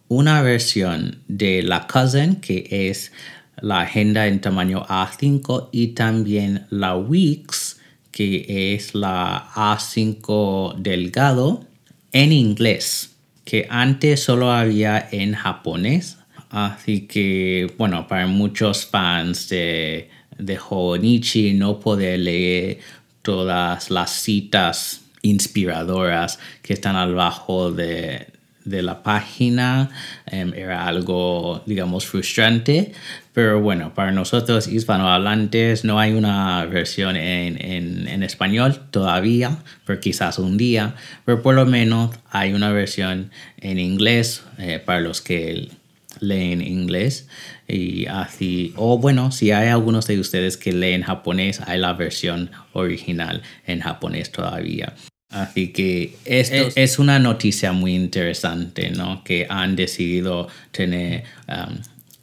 una 0.09 0.41
versión 0.41 1.23
de 1.29 1.63
la 1.63 1.87
Cousin 1.87 2.35
que 2.41 2.89
es 2.89 3.13
la 3.61 3.79
agenda 3.79 4.27
en 4.27 4.41
tamaño 4.41 4.85
A5 4.89 5.69
y 5.71 5.93
también 5.93 6.65
la 6.69 6.97
Weeks 6.97 7.77
que 8.11 8.73
es 8.75 8.93
la 8.93 9.51
A5 9.55 10.75
Delgado 10.75 11.68
en 12.11 12.31
inglés, 12.31 13.15
que 13.45 13.67
antes 13.69 14.23
solo 14.23 14.51
había 14.51 15.07
en 15.11 15.33
japonés. 15.33 16.17
Así 16.49 17.01
que, 17.01 17.71
bueno, 17.77 18.07
para 18.07 18.25
muchos 18.27 18.85
fans 18.85 19.49
de, 19.49 20.09
de 20.37 20.59
Honichi 20.69 21.53
no 21.53 21.79
poder 21.79 22.19
leer 22.19 22.79
todas 23.21 23.91
las 23.91 24.09
citas 24.09 25.01
inspiradoras 25.21 26.39
que 26.61 26.73
están 26.73 26.95
abajo 26.95 27.71
de, 27.71 28.27
de 28.69 28.81
la 28.81 29.01
página 29.03 29.89
em, 30.25 30.53
era 30.53 30.85
algo, 30.85 31.63
digamos, 31.65 32.05
frustrante. 32.05 32.93
Pero 33.39 33.61
bueno, 33.61 33.93
para 33.93 34.11
nosotros 34.11 34.67
hispanohablantes 34.67 35.85
no 35.85 35.97
hay 35.97 36.11
una 36.11 36.65
versión 36.65 37.15
en, 37.15 38.05
en, 38.05 38.21
español 38.21 38.81
todavía, 38.91 39.59
pero 39.85 40.01
quizás 40.01 40.39
un 40.39 40.57
día. 40.57 40.95
Pero 41.23 41.41
por 41.41 41.55
lo 41.55 41.65
menos 41.65 42.13
hay 42.31 42.51
una 42.51 42.73
versión 42.73 43.31
en 43.61 43.79
inglés 43.79 44.43
eh, 44.57 44.83
para 44.85 44.99
los 44.99 45.21
que 45.21 45.69
leen 46.19 46.59
inglés. 46.59 47.29
Y 47.65 48.07
así, 48.07 48.73
o 48.75 48.97
bueno, 48.97 49.31
si 49.31 49.51
hay 49.51 49.69
algunos 49.69 50.05
de 50.05 50.19
ustedes 50.19 50.57
que 50.57 50.73
leen 50.73 51.03
japonés, 51.03 51.61
hay 51.61 51.79
la 51.79 51.93
versión 51.93 52.51
original 52.73 53.41
en 53.65 53.79
japonés 53.79 54.33
todavía. 54.33 54.95
Así 55.29 55.69
que 55.69 56.17
esto 56.25 56.73
es, 56.75 56.99
una 56.99 57.19
noticia 57.19 57.71
muy 57.71 57.95
interesante, 57.95 58.89
¿no? 58.89 59.23
Que 59.23 59.47
han 59.49 59.77
decidido 59.77 60.49
tener 60.73 61.23
um, 61.47 61.77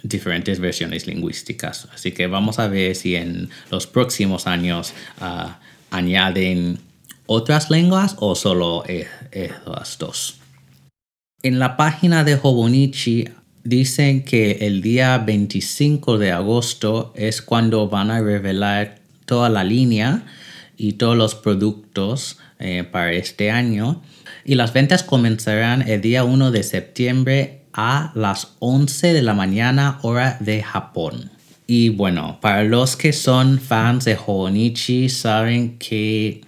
diferentes 0.08 0.60
versiones 0.60 1.06
lingüísticas. 1.06 1.88
Así 1.92 2.12
que 2.12 2.26
vamos 2.26 2.58
a 2.58 2.68
ver 2.68 2.94
si 2.94 3.16
en 3.16 3.50
los 3.70 3.86
próximos 3.86 4.46
años 4.46 4.92
uh, 5.20 5.50
añaden 5.90 6.78
otras 7.26 7.70
lenguas 7.70 8.16
o 8.18 8.34
solo 8.34 8.84
esas 8.86 9.98
dos. 9.98 10.40
En 11.42 11.58
la 11.58 11.76
página 11.76 12.24
de 12.24 12.38
Hobonichi 12.40 13.28
dicen 13.64 14.24
que 14.24 14.58
el 14.62 14.80
día 14.80 15.18
25 15.18 16.18
de 16.18 16.32
agosto 16.32 17.12
es 17.16 17.42
cuando 17.42 17.88
van 17.88 18.10
a 18.10 18.20
revelar 18.20 19.00
toda 19.26 19.48
la 19.48 19.64
línea 19.64 20.24
y 20.76 20.94
todos 20.94 21.16
los 21.16 21.34
productos 21.34 22.38
eh, 22.58 22.84
para 22.84 23.12
este 23.12 23.50
año. 23.50 24.02
Y 24.44 24.54
las 24.54 24.72
ventas 24.72 25.02
comenzarán 25.02 25.88
el 25.88 26.00
día 26.00 26.24
1 26.24 26.50
de 26.52 26.62
septiembre 26.62 27.55
a 27.76 28.10
las 28.14 28.56
11 28.58 29.12
de 29.12 29.22
la 29.22 29.34
mañana 29.34 29.98
hora 30.02 30.38
de 30.40 30.62
Japón. 30.62 31.30
Y 31.66 31.90
bueno, 31.90 32.38
para 32.40 32.64
los 32.64 32.96
que 32.96 33.12
son 33.12 33.60
fans 33.60 34.06
de 34.06 34.16
Honichi 34.24 35.08
saben 35.10 35.78
que 35.78 36.40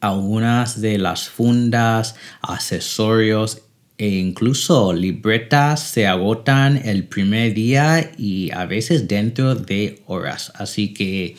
algunas 0.00 0.80
de 0.80 0.98
las 0.98 1.28
fundas, 1.28 2.14
accesorios 2.40 3.62
e 3.96 4.08
incluso 4.08 4.92
libretas 4.92 5.82
se 5.82 6.06
agotan 6.06 6.80
el 6.84 7.04
primer 7.04 7.52
día 7.52 8.12
y 8.16 8.52
a 8.52 8.64
veces 8.64 9.08
dentro 9.08 9.56
de 9.56 10.02
horas. 10.06 10.52
Así 10.54 10.94
que 10.94 11.36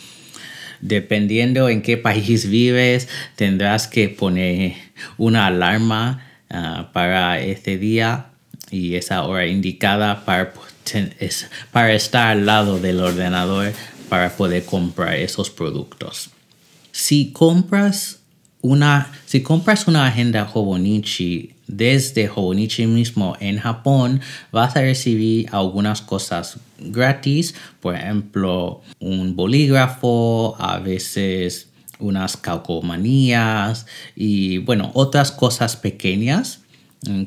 dependiendo 0.81 1.69
en 1.69 1.81
qué 1.81 1.95
país 1.95 2.49
vives, 2.49 3.07
tendrás 3.37 3.87
que 3.87 4.09
poner 4.09 4.73
una 5.17 5.45
alarma 5.45 6.25
ah, 6.49 6.89
para 6.91 7.39
este 7.39 7.77
día 7.77 8.28
y 8.71 8.95
esa 8.95 9.23
hora 9.23 9.47
indicada 9.47 10.25
para, 10.25 10.53
para 11.71 11.93
estar 11.93 12.27
al 12.27 12.45
lado 12.45 12.79
del 12.79 12.99
ordenador 12.99 13.73
para 14.09 14.35
poder 14.35 14.65
comprar 14.65 15.15
esos 15.15 15.49
productos. 15.49 16.31
Si 16.91 17.31
compras 17.31 18.19
una, 18.61 19.11
si 19.25 19.41
compras 19.41 19.87
una 19.87 20.07
agenda 20.07 20.49
Hobonichi 20.51 21.53
desde 21.67 22.29
Hobonichi 22.29 22.87
mismo 22.87 23.37
en 23.39 23.59
Japón, 23.59 24.21
vas 24.51 24.75
a 24.75 24.81
recibir 24.81 25.47
algunas 25.51 26.01
cosas 26.01 26.57
gratis, 26.79 27.53
por 27.79 27.95
ejemplo, 27.95 28.81
un 28.99 29.35
bolígrafo, 29.35 30.55
a 30.59 30.79
veces 30.79 31.69
unas 31.99 32.37
calcomanías 32.37 33.85
y 34.15 34.57
bueno, 34.59 34.91
otras 34.93 35.31
cosas 35.31 35.75
pequeñas. 35.75 36.61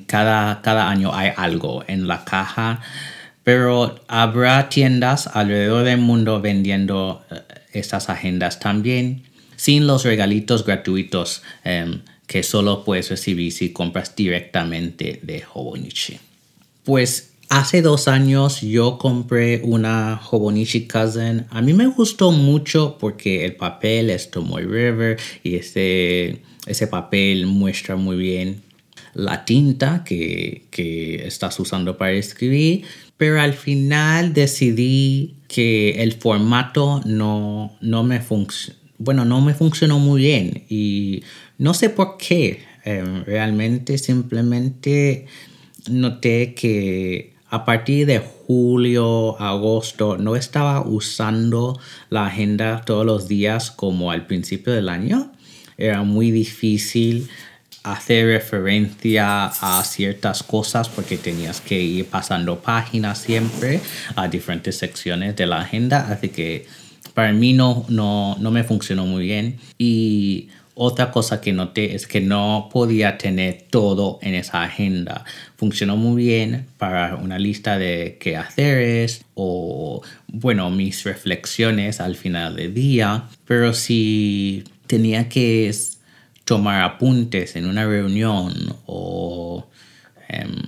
Cada, 0.06 0.60
cada 0.62 0.90
año 0.90 1.14
hay 1.14 1.30
algo 1.36 1.82
en 1.86 2.06
la 2.06 2.24
caja, 2.24 2.80
pero 3.42 4.00
habrá 4.06 4.68
tiendas 4.68 5.26
alrededor 5.26 5.84
del 5.84 5.98
mundo 5.98 6.40
vendiendo 6.40 7.24
eh, 7.30 7.40
estas 7.72 8.10
agendas 8.10 8.60
también 8.60 9.22
sin 9.56 9.86
los 9.86 10.04
regalitos 10.04 10.64
gratuitos 10.66 11.42
em, 11.62 12.00
que 12.26 12.42
solo 12.42 12.84
puedes 12.84 13.10
recibir 13.10 13.52
si 13.52 13.72
compras 13.72 14.16
directamente 14.16 15.20
de 15.22 15.44
Hobonichi. 15.52 16.18
Pues 16.84 17.34
hace 17.48 17.80
dos 17.80 18.08
años 18.08 18.60
yo 18.60 18.98
compré 18.98 19.60
una 19.62 20.20
Hobonichi 20.20 20.88
Cousin. 20.88 21.46
A 21.50 21.62
mí 21.62 21.74
me 21.74 21.86
gustó 21.86 22.32
mucho 22.32 22.96
porque 22.98 23.44
el 23.44 23.54
papel 23.54 24.10
es 24.10 24.30
Tomoe 24.30 24.64
River 24.64 25.18
y 25.44 25.56
ese, 25.56 26.42
ese 26.66 26.86
papel 26.88 27.46
muestra 27.46 27.94
muy 27.96 28.16
bien 28.16 28.62
la 29.14 29.44
tinta 29.44 30.04
que, 30.04 30.66
que 30.70 31.26
estás 31.26 31.58
usando 31.60 31.96
para 31.98 32.12
escribir, 32.12 32.84
pero 33.16 33.40
al 33.40 33.52
final 33.52 34.32
decidí 34.32 35.36
que 35.48 36.02
el 36.02 36.12
formato 36.12 37.00
no, 37.04 37.76
no 37.80 38.04
me 38.04 38.20
funciona 38.20 38.82
bueno, 39.04 39.24
no 39.24 39.40
me 39.40 39.54
funcionó 39.54 39.98
muy 39.98 40.22
bien 40.22 40.64
y 40.68 41.22
no 41.58 41.74
sé 41.74 41.90
por 41.90 42.16
qué. 42.18 42.60
Em, 42.84 43.24
realmente 43.24 43.98
simplemente 43.98 45.26
noté 45.88 46.54
que 46.54 47.34
a 47.48 47.64
partir 47.64 48.06
de 48.06 48.18
julio, 48.18 49.40
agosto, 49.40 50.16
no 50.18 50.36
estaba 50.36 50.86
usando 50.86 51.78
la 52.10 52.26
agenda 52.26 52.82
todos 52.84 53.04
los 53.04 53.28
días 53.28 53.70
como 53.70 54.10
al 54.10 54.26
principio 54.26 54.72
del 54.72 54.88
año. 54.88 55.32
Era 55.76 56.02
muy 56.02 56.30
difícil 56.30 57.28
hacer 57.82 58.26
referencia 58.26 59.46
a 59.46 59.82
ciertas 59.84 60.42
cosas 60.42 60.88
porque 60.88 61.16
tenías 61.18 61.60
que 61.60 61.80
ir 61.80 62.06
pasando 62.06 62.60
páginas 62.60 63.18
siempre 63.18 63.80
a 64.14 64.28
diferentes 64.28 64.78
secciones 64.78 65.36
de 65.36 65.46
la 65.46 65.60
agenda. 65.60 66.06
Así 66.10 66.28
que 66.28 66.66
para 67.14 67.32
mí 67.32 67.52
no, 67.52 67.84
no, 67.88 68.36
no 68.38 68.50
me 68.50 68.64
funcionó 68.64 69.06
muy 69.06 69.24
bien. 69.24 69.58
Y 69.78 70.48
otra 70.74 71.10
cosa 71.10 71.40
que 71.40 71.52
noté 71.52 71.94
es 71.94 72.06
que 72.06 72.20
no 72.20 72.70
podía 72.72 73.18
tener 73.18 73.66
todo 73.68 74.18
en 74.22 74.34
esa 74.34 74.62
agenda. 74.62 75.24
Funcionó 75.56 75.96
muy 75.96 76.22
bien 76.22 76.66
para 76.78 77.16
una 77.16 77.38
lista 77.38 77.78
de 77.78 78.16
quehaceres 78.18 79.24
o, 79.34 80.02
bueno, 80.28 80.70
mis 80.70 81.04
reflexiones 81.04 82.00
al 82.00 82.16
final 82.16 82.56
del 82.56 82.72
día. 82.72 83.24
Pero 83.44 83.74
si 83.74 84.64
tenía 84.86 85.28
que 85.28 85.68
tomar 86.44 86.82
apuntes 86.82 87.56
en 87.56 87.66
una 87.66 87.86
reunión 87.86 88.52
o 88.86 89.68
em, 90.28 90.62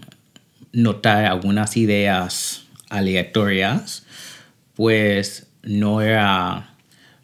notar 0.72 1.24
algunas 1.24 1.76
ideas 1.76 2.64
aleatorias, 2.90 4.04
pues 4.74 5.46
no 5.62 6.00
era, 6.00 6.74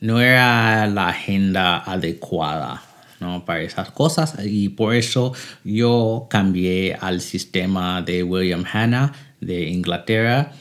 no 0.01 0.21
era 0.21 0.87
la 0.87 1.09
agenda 1.09 1.79
adecuada 1.79 2.83
¿no? 3.21 3.45
para 3.45 3.63
esas 3.63 3.91
cosas 3.91 4.35
y 4.45 4.71
por 4.71 4.95
eso 4.95 5.33
yo 5.65 6.27
cambié 6.31 6.97
al 7.01 7.21
sistema 7.21 8.03
de 8.03 8.23
William 8.23 8.65
Hanna 8.71 9.13
de 9.41 9.69
Inglaterra 9.69 10.53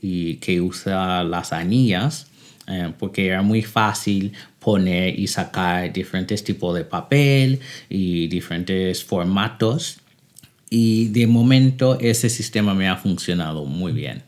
y 0.00 0.36
que 0.36 0.60
usa 0.60 1.22
las 1.24 1.52
anillas 1.52 2.26
eh, 2.66 2.92
porque 2.98 3.26
era 3.26 3.42
muy 3.42 3.62
fácil 3.62 4.32
poner 4.60 5.18
y 5.18 5.26
sacar 5.26 5.92
diferentes 5.92 6.44
tipos 6.44 6.76
de 6.76 6.84
papel 6.84 7.60
y 7.88 8.28
diferentes 8.28 9.02
formatos 9.02 9.98
y 10.70 11.08
de 11.08 11.26
momento 11.26 11.98
ese 12.00 12.30
sistema 12.30 12.74
me 12.74 12.88
ha 12.88 12.96
funcionado 12.96 13.64
muy 13.64 13.92
bien. 13.92 14.22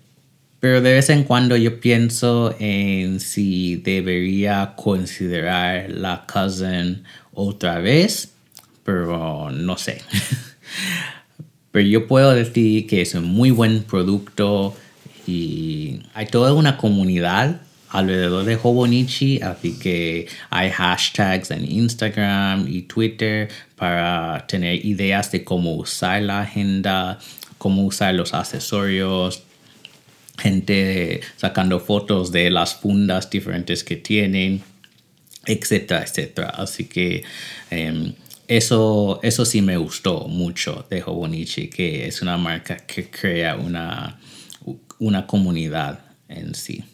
Pero 0.59 0.81
de 0.81 0.93
vez 0.93 1.09
en 1.11 1.25
cuando 1.25 1.57
yo 1.57 1.81
pienso 1.81 2.55
en 2.59 3.21
si 3.21 3.77
debería 3.77 4.75
considerar 4.77 5.91
la 5.91 6.25
cousin 6.27 7.05
otra 7.33 7.79
vez, 7.79 8.33
pero 8.85 9.51
no 9.51 9.77
sé. 9.77 10.03
pero 11.73 11.89
yo 11.89 12.07
puedo 12.07 12.33
decir 12.33 12.87
que 12.87 13.03
es 13.03 13.15
un 13.15 13.25
muy 13.25 13.51
buen 13.51 13.83
producto 13.83 14.77
y 15.27 16.01
hay 16.15 16.27
toda 16.27 16.53
una 16.53 16.77
comunidad 16.77 17.61
alrededor 17.93 18.45
de 18.45 18.57
Hobonichi, 18.57 19.41
así 19.43 19.79
que 19.79 20.27
hay 20.51 20.71
hashtags 20.71 21.51
en 21.51 21.71
Instagram 21.71 22.67
y 22.67 22.83
Twitter 22.83 23.51
para 23.77 24.47
tener 24.47 24.85
ideas 24.85 25.31
de 25.31 25.45
cómo 25.45 25.75
usar 25.75 26.23
la 26.23 26.41
agenda, 26.41 27.19
cómo 27.59 27.85
usar 27.85 28.15
los 28.15 28.33
accesorios, 28.33 29.43
gente 30.39 31.21
sacando 31.37 31.79
fotos 31.81 32.33
de 32.33 32.51
las 32.51 32.75
fundas 32.75 33.29
diferentes 33.31 33.85
que 33.85 33.97
tienen. 33.97 34.63
etcétera, 35.45 36.03
etcétera. 36.05 36.51
Así 36.51 36.85
que 36.85 37.25
em, 37.71 38.15
eso, 38.49 39.21
eso 39.23 39.45
sí 39.45 39.61
me 39.61 39.77
gustó 39.77 40.29
mucho 40.29 40.87
de 40.89 41.03
Hobonichi, 41.03 41.69
que 41.69 42.07
es 42.07 42.23
una 42.23 42.37
marca 42.37 42.77
que 42.77 43.11
crea 43.11 43.57
una, 43.57 44.21
una 44.99 45.27
comunidad 45.27 45.99
en 46.29 46.55
sí. 46.55 46.85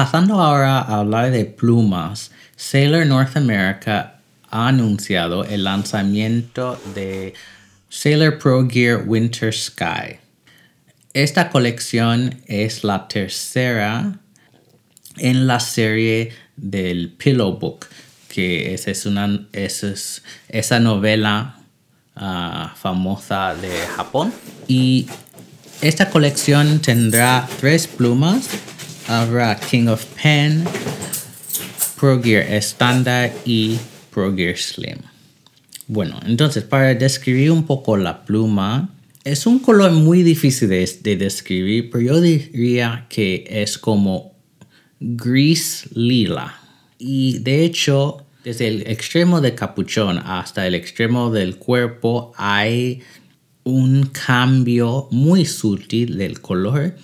Pasando 0.00 0.40
ahora 0.40 0.78
a 0.78 1.00
hablar 1.00 1.30
de 1.30 1.44
plumas, 1.44 2.30
Sailor 2.56 3.04
North 3.04 3.36
America 3.36 4.18
ha 4.50 4.68
anunciado 4.68 5.44
el 5.44 5.64
lanzamiento 5.64 6.80
de 6.94 7.34
Sailor 7.90 8.38
Pro 8.38 8.66
Gear 8.66 9.04
Winter 9.06 9.52
Sky. 9.52 10.16
Esta 11.12 11.50
colección 11.50 12.40
es 12.46 12.82
la 12.82 13.08
tercera 13.08 14.18
en 15.18 15.46
la 15.46 15.60
serie 15.60 16.32
del 16.56 17.10
Pillow 17.10 17.58
Book, 17.58 17.84
que 18.30 18.72
es, 18.72 19.04
una, 19.04 19.48
es, 19.52 20.22
esa 20.48 20.80
novela 20.80 21.58
ah, 22.16 22.74
famosa 22.74 23.54
de 23.54 23.70
Japón. 23.94 24.32
Y 24.66 25.08
esta 25.82 26.08
colección 26.08 26.80
tendrá 26.80 27.46
tres 27.60 27.86
plumas. 27.86 28.48
Habrá 29.10 29.58
King 29.58 29.88
of 29.88 30.04
Pen, 30.22 30.62
Pro 31.98 32.22
Gear 32.22 32.44
Standard 32.62 33.32
y 33.44 33.76
Pro 34.12 34.32
Gear 34.36 34.56
Slim. 34.56 34.98
Bueno, 35.88 36.20
entonces 36.24 36.62
para 36.62 36.94
describir 36.94 37.50
un 37.50 37.66
poco 37.66 37.96
la 37.96 38.24
pluma, 38.24 38.88
es 39.24 39.48
un 39.48 39.58
color 39.58 39.90
muy 39.90 40.22
difícil 40.22 40.68
de, 40.68 40.88
de 41.02 41.16
describir, 41.16 41.90
pero 41.90 42.04
yo 42.04 42.20
diría 42.20 43.06
que 43.08 43.42
es 43.48 43.78
como 43.78 44.36
gris 45.00 45.88
lila. 45.92 46.60
Y 46.96 47.40
de 47.40 47.64
hecho, 47.64 48.24
desde 48.44 48.68
el 48.68 48.86
extremo 48.86 49.40
del 49.40 49.56
capuchón 49.56 50.18
hasta 50.18 50.68
el 50.68 50.76
extremo 50.76 51.32
del 51.32 51.56
cuerpo 51.56 52.32
hay 52.36 53.02
un 53.64 54.06
cambio 54.06 55.08
muy 55.10 55.46
sutil 55.46 56.16
del 56.16 56.40
color 56.40 56.94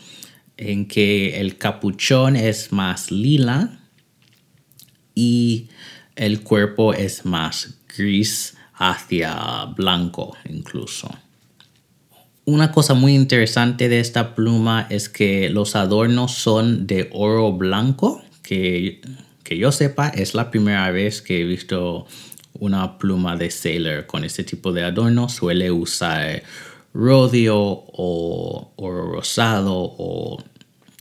en 0.57 0.87
que 0.89 1.41
el 1.41 1.59
capuchón 1.59 2.37
es 2.37 2.73
más 2.73 3.11
lila 3.11 3.81
y 5.15 5.69
el 6.15 6.43
cuerpo 6.43 6.95
es 6.95 7.25
más 7.25 7.79
gris 7.97 8.57
hacia 8.75 9.65
blanco 9.77 10.37
incluso. 10.49 11.11
Una 12.45 12.71
cosa 12.71 12.95
muy 12.95 13.15
interesante 13.15 13.89
de 13.89 13.99
esta 13.99 14.35
pluma 14.35 14.87
es 14.89 15.09
que 15.09 15.51
los 15.51 15.75
adornos 15.75 16.33
son 16.33 16.87
de 16.87 17.11
oro 17.13 17.53
blanco, 17.53 18.23
que, 18.43 19.01
que 19.43 19.59
yo 19.59 19.73
sepa 19.73 20.09
es 20.09 20.35
la 20.35 20.51
primera 20.51 20.91
vez 20.93 21.23
que 21.23 21.41
he 21.41 21.45
visto 21.45 22.07
una 22.55 22.99
pluma 22.99 23.37
de 23.37 23.51
Sailor 23.51 24.07
con 24.07 24.25
este 24.25 24.45
tipo 24.45 24.73
de 24.73 24.85
adorno. 24.85 25.29
Suele 25.29 25.71
usar 25.71 26.43
rodio 26.97 27.57
o 27.59 28.73
oro 28.77 29.13
rosado 29.13 29.75
o 29.77 30.43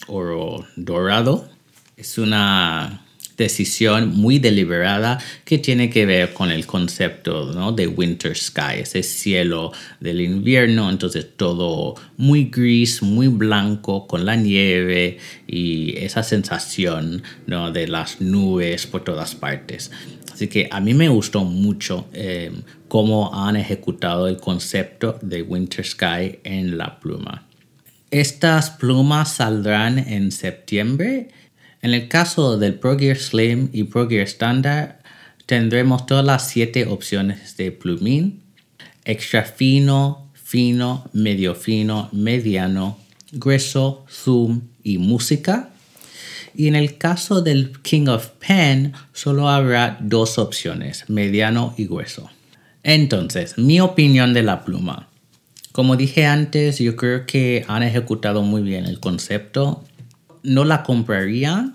oro 0.07 0.65
dorado. 0.75 1.47
Es 1.95 2.17
una 2.17 3.05
decisión 3.37 4.15
muy 4.15 4.39
deliberada 4.39 5.19
que 5.43 5.57
tiene 5.57 5.89
que 5.89 6.05
ver 6.05 6.33
con 6.33 6.51
el 6.51 6.65
concepto 6.65 7.51
¿no? 7.53 7.71
de 7.71 7.87
winter 7.87 8.35
sky, 8.35 8.79
ese 8.79 9.03
cielo 9.03 9.71
del 9.99 10.21
invierno, 10.21 10.89
entonces 10.89 11.27
todo 11.35 11.95
muy 12.17 12.45
gris, 12.45 13.01
muy 13.01 13.27
blanco 13.27 14.07
con 14.07 14.25
la 14.25 14.35
nieve 14.35 15.17
y 15.47 15.97
esa 15.97 16.23
sensación 16.23 17.23
¿no? 17.45 17.71
de 17.71 17.87
las 17.87 18.21
nubes 18.21 18.87
por 18.87 19.03
todas 19.03 19.35
partes. 19.35 19.91
Así 20.35 20.47
que 20.47 20.67
a 20.69 20.79
mí 20.79 20.93
me 20.93 21.09
gustó 21.09 21.43
mucho 21.43 22.05
eh, 22.13 22.51
cómo 22.87 23.33
han 23.33 23.55
ejecutado 23.55 24.27
el 24.27 24.37
concepto 24.37 25.17
de 25.23 25.41
winter 25.41 25.83
sky 25.83 26.39
en 26.43 26.77
la 26.77 26.99
pluma. 26.99 27.47
Estas 28.11 28.69
plumas 28.69 29.33
saldrán 29.33 29.97
en 29.97 30.31
septiembre 30.31 31.29
en 31.85 31.93
el 31.93 32.07
caso 32.07 32.57
del 32.57 32.79
Pro 32.79 32.97
Gear 32.97 33.15
Slim 33.15 33.69
y 33.71 33.83
Pro 33.83 34.09
Gear 34.09 34.23
Standard, 34.23 34.95
tendremos 35.45 36.07
todas 36.07 36.25
las 36.25 36.49
siete 36.49 36.87
opciones 36.87 37.57
de 37.57 37.71
plumín. 37.71 38.41
Extra 39.03 39.43
fino, 39.43 40.31
fino, 40.33 41.07
medio 41.13 41.53
fino, 41.53 42.09
mediano, 42.11 42.97
grueso, 43.31 44.03
zoom 44.09 44.61
y 44.81 44.97
música. 44.97 45.74
Y 46.55 46.67
en 46.67 46.75
el 46.75 46.97
caso 46.97 47.41
del 47.41 47.73
King 47.81 48.07
of 48.07 48.29
Pen, 48.45 48.93
solo 49.13 49.49
habrá 49.49 49.97
dos 50.01 50.37
opciones, 50.37 51.09
mediano 51.09 51.73
y 51.77 51.85
grueso. 51.85 52.29
Entonces, 52.83 53.57
mi 53.57 53.79
opinión 53.79 54.33
de 54.33 54.43
la 54.43 54.63
pluma. 54.63 55.09
Como 55.71 55.97
dije 55.97 56.25
antes, 56.25 56.79
yo 56.79 56.95
creo 56.95 57.25
que 57.25 57.65
han 57.67 57.83
ejecutado 57.83 58.41
muy 58.41 58.61
bien 58.61 58.85
el 58.85 58.99
concepto 58.99 59.83
no 60.45 60.63
la 60.63 60.83
compraría. 60.83 61.71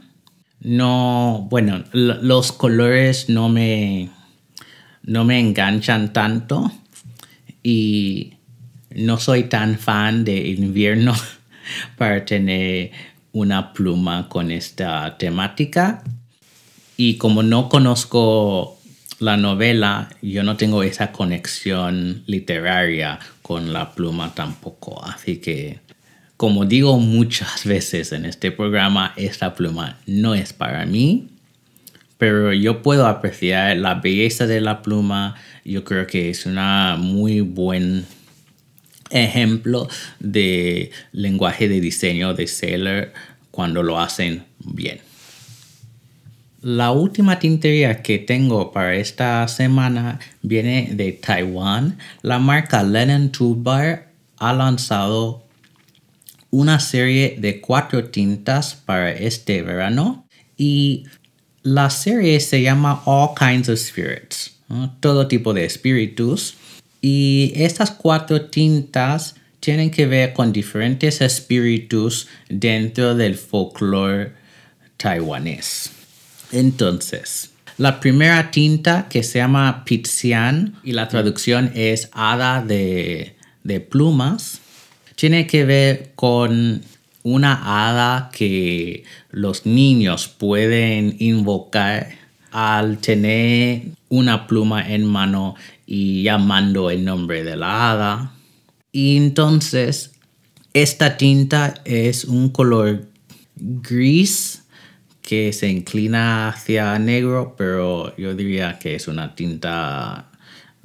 No, 0.61 1.47
bueno, 1.51 1.85
los 1.93 2.53
colores 2.53 3.29
no 3.29 3.49
me, 3.49 4.11
no 5.03 5.25
me 5.25 5.41
enganchan 5.41 6.13
tanto 6.13 6.71
y 7.63 8.35
no 8.91 9.19
soy 9.19 9.45
tan 9.45 9.79
fan 9.79 10.25
de 10.25 10.49
invierno 10.49 11.15
para 11.97 12.25
tener 12.25 12.91
una 13.33 13.73
pluma 13.73 14.29
con 14.29 14.51
esta 14.51 15.17
temática. 15.19 16.03
Y 16.97 17.17
como 17.17 17.43
no 17.43 17.69
conozco 17.69 18.79
la 19.19 19.37
novela, 19.37 20.09
yo 20.23 20.43
no 20.43 20.57
tengo 20.57 20.83
esa 20.83 21.13
conexión 21.13 22.23
literaria 22.27 23.19
con 23.43 23.73
la 23.73 23.93
pluma 23.93 24.35
tampoco. 24.35 25.05
Así 25.05 25.39
que 25.39 25.81
como 26.41 26.65
digo 26.65 26.99
muchas 26.99 27.65
veces 27.67 28.13
en 28.13 28.25
este 28.25 28.51
programa, 28.51 29.13
esta 29.17 29.55
pluma 29.55 29.99
no 30.07 30.35
es 30.35 30.55
para 30.55 30.87
mí, 30.87 31.29
pero 32.17 32.55
yo 32.55 32.81
puedo 32.81 33.07
apreciar 33.07 33.77
la 33.77 33.97
belleza 33.97 34.47
de 34.47 34.63
la 34.63 34.81
pluma. 34.81 35.35
Yo 35.67 35.85
creo 35.85 36.07
que 36.07 36.31
es 36.31 36.47
un 36.47 36.59
muy 36.99 37.43
buen 37.43 38.07
ejemplo 39.11 39.89
de 40.19 40.91
lenguaje 41.13 41.69
de 41.69 41.81
diseño 41.81 42.35
de 42.35 42.47
Sailor 42.47 43.13
cuando 43.51 43.83
lo 43.83 44.01
hacen 44.01 44.45
bien. 44.59 45.01
La 46.63 46.91
última 46.91 47.39
tintería 47.39 48.03
que 48.03 48.19
tengo 48.19 48.71
para 48.71 48.95
esta 48.95 49.49
semana 49.49 50.21
viene 50.43 50.91
de 50.93 51.13
Taiwán. 51.13 51.97
La 52.23 52.39
marca 52.39 52.83
Lennon 52.83 53.33
Toolbar 53.33 54.11
ha 54.39 54.53
lanzado 54.53 55.43
una 56.51 56.81
serie 56.81 57.37
de 57.39 57.61
cuatro 57.61 58.11
tintas 58.11 58.75
para 58.75 59.11
este 59.13 59.63
verano 59.63 60.27
y 60.57 61.05
la 61.63 61.89
serie 61.91 62.41
se 62.41 62.61
llama 62.61 63.03
All 63.07 63.31
Kinds 63.39 63.69
of 63.69 63.79
Spirits, 63.79 64.59
todo 65.01 65.29
tipo 65.29 65.55
de 65.55 65.65
espíritus. 65.65 66.57
Y 67.01 67.53
estas 67.57 67.91
cuatro 67.91 68.43
tintas 68.47 69.37
tienen 69.61 69.91
que 69.91 70.07
ver 70.07 70.33
con 70.33 70.53
diferentes 70.53 71.21
espíritus 71.21 72.29
dentro 72.49 73.15
del 73.15 73.37
folclore 73.37 74.33
taiwanés. 74.97 75.91
Entonces, 76.53 77.51
la 77.79 78.01
primera 78.01 78.51
tinta 78.51 79.07
que 79.09 79.23
se 79.23 79.39
llama 79.39 79.85
Pixian 79.85 80.75
y 80.83 80.93
la 80.93 81.09
traducción 81.09 81.71
es 81.75 82.09
hada 82.13 82.63
de, 82.63 83.37
de 83.65 83.81
plumas 83.81 84.61
tiene 85.15 85.47
que 85.47 85.65
ver 85.65 86.13
con 86.15 86.83
una 87.23 87.61
hada 87.63 88.31
que 88.33 89.05
los 89.31 89.67
niños 89.67 90.29
pueden 90.29 91.17
invocar 91.19 92.09
al 92.51 92.99
tener 92.99 93.83
una 94.09 94.47
pluma 94.47 94.91
en 94.93 95.05
mano 95.05 95.55
y 95.91 96.23
llamando 96.23 96.89
el 96.89 97.05
nombre 97.05 97.43
de 97.43 97.57
la 97.57 97.91
hada. 97.91 98.33
Y 98.93 99.17
entonces 99.17 100.13
esta 100.73 101.17
tinta 101.17 101.75
es 101.85 102.25
un 102.25 102.51
color 102.51 103.09
gris 103.57 104.63
que 105.21 105.53
se 105.53 105.69
inclina 105.69 106.49
hacia 106.49 106.97
negro, 107.01 107.57
pero 107.59 108.17
yo 108.17 108.37
diría 108.37 108.79
que 108.79 108.95
es 108.95 109.09
una 109.09 109.35
tinta 109.35 110.31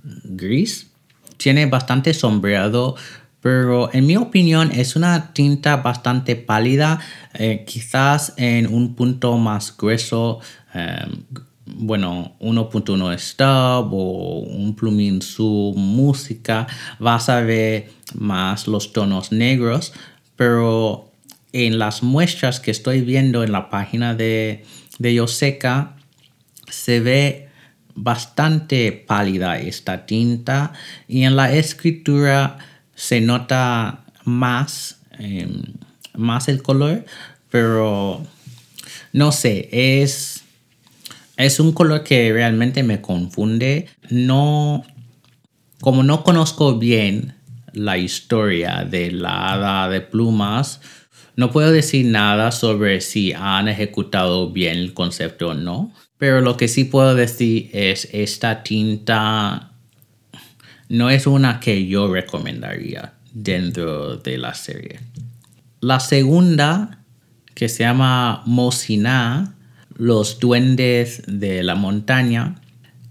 gris. 0.04 0.88
Tiene 1.38 1.68
bastante 1.68 2.12
sombreado 2.16 2.96
pero 3.46 3.94
en 3.94 4.08
mi 4.08 4.18
opinión 4.18 4.72
es 4.72 4.96
una 4.96 5.32
tinta 5.32 5.78
bastante 5.78 6.36
pálida, 6.36 7.00
eh, 7.36 7.64
quizás 7.68 8.34
en 8.38 8.66
un 8.66 8.96
punto 8.96 9.38
más 9.38 9.78
grueso, 9.78 10.40
em, 10.74 11.26
bueno, 11.66 12.36
1.1 12.40 13.18
stub 13.18 13.94
o 13.94 14.40
un 14.40 14.76
plumín 14.76 15.22
su 15.22 15.74
música, 15.76 16.68
vas 17.00 17.30
a 17.30 17.42
ver 17.42 17.90
más 18.14 18.68
los 18.68 18.94
tonos 18.94 19.32
negros, 19.32 19.94
pero 20.36 21.12
en 21.54 21.80
las 21.80 22.04
muestras 22.04 22.60
que 22.60 22.72
estoy 22.72 23.02
viendo 23.02 23.44
en 23.44 23.52
la 23.52 23.70
página 23.70 24.14
de, 24.14 24.66
de 25.00 25.14
Yoseca, 25.14 25.96
se 26.70 27.00
ve 27.00 27.50
bastante 27.96 28.92
pálida 28.92 29.58
esta 29.58 30.06
tinta 30.06 30.74
y 31.08 31.24
en 31.24 31.36
la 31.36 31.54
escritura 31.54 32.58
se 32.94 33.22
nota 33.22 34.04
más, 34.26 35.00
em, 35.18 35.64
más 36.14 36.48
el 36.50 36.62
color, 36.62 37.06
pero 37.50 38.22
no 39.14 39.32
sé, 39.32 39.70
es, 39.72 40.44
es 41.38 41.60
un 41.60 41.72
color 41.72 42.04
que 42.04 42.32
realmente 42.32 42.84
me 42.84 43.02
confunde. 43.02 43.88
No, 44.10 44.84
como 45.82 46.04
no 46.04 46.24
conozco 46.24 46.78
bien 46.78 47.36
la 47.74 47.98
historia 47.98 48.86
de 48.90 49.12
la 49.12 49.54
hada 49.54 49.90
de 49.90 50.02
plumas, 50.02 50.82
no 51.36 51.52
puedo 51.52 51.72
decir 51.72 52.06
nada 52.06 52.52
sobre 52.52 53.02
si 53.02 53.34
han 53.34 53.68
ejecutado 53.68 54.52
bien 54.52 54.78
el 54.78 54.94
concepto 54.94 55.50
o 55.50 55.54
no. 55.54 55.94
Pero 56.18 56.40
lo 56.40 56.56
que 56.56 56.70
sí 56.70 56.86
puedo 56.86 57.14
decir 57.14 57.70
es 57.74 58.08
esta 58.14 58.64
tinta 58.64 59.72
no 60.88 61.10
es 61.10 61.28
una 61.28 61.60
que 61.60 61.88
yo 61.88 62.12
recomendaría 62.12 63.14
dentro 63.34 64.18
de 64.18 64.38
la 64.38 64.54
serie. 64.54 65.00
La 65.82 66.00
segunda, 66.00 67.00
que 67.54 67.70
se 67.70 67.84
llama 67.84 68.44
Mosina, 68.46 69.56
los 69.96 70.40
duendes 70.40 71.24
de 71.28 71.64
la 71.64 71.76
montaña, 71.76 72.56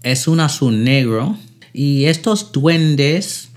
es 0.03 0.27
un 0.27 0.39
azul 0.39 0.83
negro 0.83 1.37
y 1.73 2.05
estos 2.05 2.51
duendes 2.51 3.49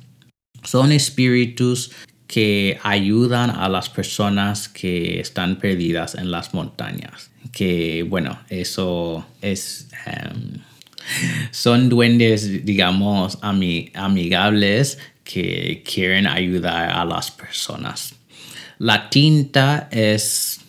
son 0.65 0.93
espíritus 0.93 1.93
que 2.27 2.79
ayudan 2.83 3.51
a 3.51 3.69
las 3.69 3.89
personas 3.89 4.69
que 4.69 5.21
están 5.21 5.59
perdidas 5.59 6.15
en 6.15 6.31
las 6.31 6.53
montañas. 6.55 7.31
Que 7.53 8.03
bueno, 8.03 8.39
eso 8.51 9.27
es... 9.41 9.89
Em, 10.07 10.61
son 11.51 11.89
duendes, 11.89 12.67
digamos, 12.67 13.39
amigables 13.41 14.99
que 15.25 15.83
quieren 15.91 16.27
ayudar 16.27 16.91
a 16.91 17.05
las 17.05 17.31
personas. 17.31 18.15
La 18.79 19.11
tinta 19.11 19.89
es, 19.91 20.61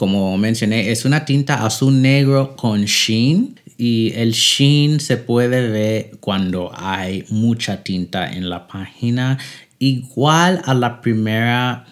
como 0.00 0.38
mencioné, 0.38 0.90
es 0.90 1.04
una 1.04 1.26
tinta 1.26 1.66
azul 1.66 2.00
negro 2.00 2.56
con 2.56 2.86
sheen 2.86 3.60
y 3.76 4.14
el 4.14 4.32
sheen 4.32 4.98
se 4.98 5.18
puede 5.18 5.68
ver 5.68 6.12
cuando 6.20 6.72
hay 6.74 7.26
mucha 7.28 7.84
tinta 7.84 8.32
en 8.32 8.48
la 8.48 8.66
página. 8.66 9.36
Igual 9.78 10.62
a 10.64 10.72
la 10.72 11.02
primera 11.02 11.84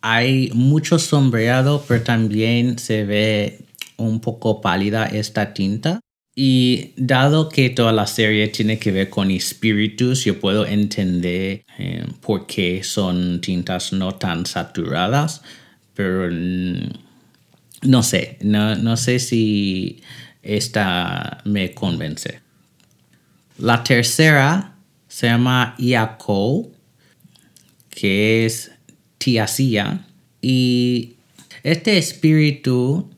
hay 0.00 0.52
mucho 0.54 0.98
sombreado, 0.98 1.84
pero 1.86 2.02
también 2.02 2.78
se 2.78 3.04
ve 3.04 3.58
un 3.98 4.20
poco 4.20 4.62
pálida 4.62 5.04
esta 5.04 5.52
tinta. 5.52 6.00
Y 6.34 6.92
dado 6.96 7.50
que 7.50 7.68
toda 7.68 7.92
la 7.92 8.06
serie 8.06 8.48
tiene 8.48 8.78
que 8.78 8.90
ver 8.90 9.10
con 9.10 9.30
espíritus, 9.30 10.24
yo 10.24 10.40
puedo 10.40 10.64
entender 10.64 11.62
eh, 11.78 12.06
por 12.22 12.46
qué 12.46 12.82
son 12.82 13.42
tintas 13.42 13.92
no 13.92 14.14
tan 14.14 14.46
saturadas, 14.46 15.42
pero 15.94 16.30
mm, 16.32 17.03
no 17.84 18.02
sé, 18.02 18.38
no, 18.42 18.96
sé 18.96 19.18
si 19.18 20.02
esta 20.42 21.40
me 21.44 21.72
convence. 21.72 22.40
La 23.58 23.84
tercera 23.84 24.74
se 25.08 25.28
llama 25.28 25.74
Iako, 25.78 26.70
que 27.90 28.44
es 28.44 28.72
tiasía, 29.18 30.06
y 30.42 31.14
este 31.62 31.96
espíritu 31.96 33.08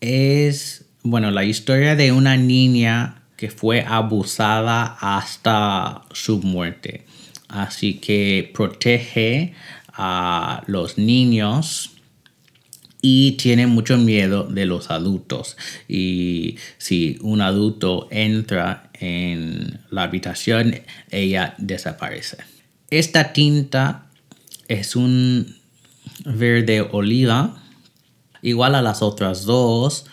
es 0.00 0.84
bueno, 1.02 1.30
la 1.30 1.44
historia 1.44 1.96
de 1.96 2.12
una 2.12 2.36
niña 2.36 3.22
que 3.36 3.50
fue 3.50 3.82
abusada 3.82 4.98
hasta 5.00 6.02
su 6.12 6.40
muerte. 6.40 7.06
Así 7.48 7.94
que 7.94 8.50
protege 8.52 9.54
a 9.92 10.62
los 10.66 10.98
niños 10.98 11.92
y 13.00 13.32
tiene 13.32 13.66
mucho 13.66 13.96
miedo 13.96 14.44
de 14.44 14.66
los 14.66 14.90
adultos. 14.90 15.56
Y 15.88 16.56
si 16.78 17.18
un 17.22 17.40
adulto 17.40 18.08
entra 18.10 18.90
en 18.94 19.80
la 19.90 20.04
habitación, 20.04 20.80
ella 21.10 21.54
desaparece. 21.58 22.38
Esta 22.90 23.32
tinta 23.32 24.06
es 24.66 24.96
un 24.96 25.56
verde 26.24 26.80
oliva, 26.80 27.62
igual 28.42 28.74
a 28.74 28.82
las 28.82 29.02
otras 29.02 29.44
dos, 29.44 30.06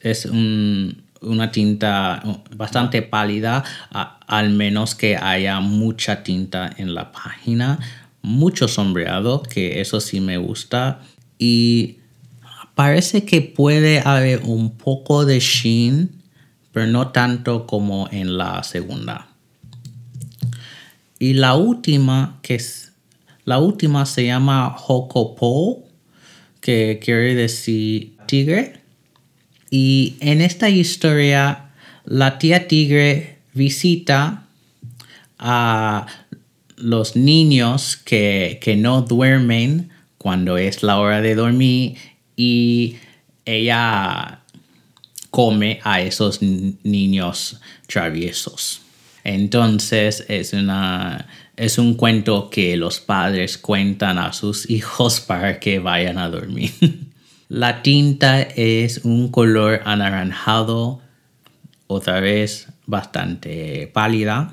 es, 0.00 0.26
una 1.20 1.52
tinta 1.52 2.22
bastante 2.56 3.02
pálida, 3.02 3.62
al 4.26 4.50
menos 4.50 4.94
que 4.94 5.16
haya 5.16 5.60
mucha 5.60 6.22
tinta 6.22 6.70
en 6.78 6.94
la 6.94 7.12
página. 7.12 7.78
Mucho 8.22 8.68
sombreado, 8.68 9.42
que 9.42 9.80
eso 9.80 10.00
sí 10.00 10.20
me 10.20 10.36
gusta. 10.36 11.00
Y 11.40 11.96
parece 12.74 13.24
que 13.24 13.40
puede 13.40 14.00
haber 14.00 14.42
un 14.44 14.76
poco 14.76 15.24
de 15.24 15.40
sheen, 15.40 16.22
pero 16.70 16.86
no 16.86 17.08
tanto 17.08 17.66
como 17.66 18.08
en 18.12 18.36
la 18.36 18.62
segunda. 18.62 19.28
Y 21.18 21.32
la 21.32 21.54
última, 21.54 22.38
que 22.42 22.56
es, 22.56 22.92
la 23.44 23.58
última 23.58 24.04
se 24.04 24.26
llama 24.26 24.76
Hokopo, 24.86 25.84
que 26.60 27.00
quiere 27.02 27.34
decir 27.34 28.16
tigre. 28.26 28.80
Y 29.70 30.16
en 30.20 30.42
esta 30.42 30.68
historia, 30.68 31.70
la 32.04 32.38
tía 32.38 32.68
tigre 32.68 33.38
visita 33.54 34.46
a 35.38 36.06
los 36.76 37.16
niños 37.16 37.96
que, 37.96 38.58
no 38.78 39.02
duermen 39.02 39.89
cuando 40.20 40.58
es 40.58 40.82
la 40.82 40.98
hora 40.98 41.22
de 41.22 41.34
dormir 41.34 41.96
y 42.36 42.96
ella 43.46 44.40
come 45.30 45.80
a 45.82 46.02
esos 46.02 46.42
niños 46.42 47.58
traviesos. 47.86 48.82
Entonces 49.24 50.26
es, 50.28 50.52
una, 50.52 51.26
es 51.56 51.78
un 51.78 51.94
cuento 51.94 52.50
que 52.50 52.76
los 52.76 53.00
padres 53.00 53.56
cuentan 53.56 54.18
a 54.18 54.34
sus 54.34 54.68
hijos 54.70 55.20
para 55.20 55.58
que 55.58 55.78
vayan 55.78 56.18
a 56.18 56.28
dormir. 56.28 56.70
La 57.48 57.82
tinta 57.82 58.42
es 58.42 59.00
un 59.04 59.30
color 59.30 59.80
anaranjado, 59.86 61.00
otra 61.86 62.20
vez 62.20 62.68
bastante 62.84 63.90
pálida 63.94 64.52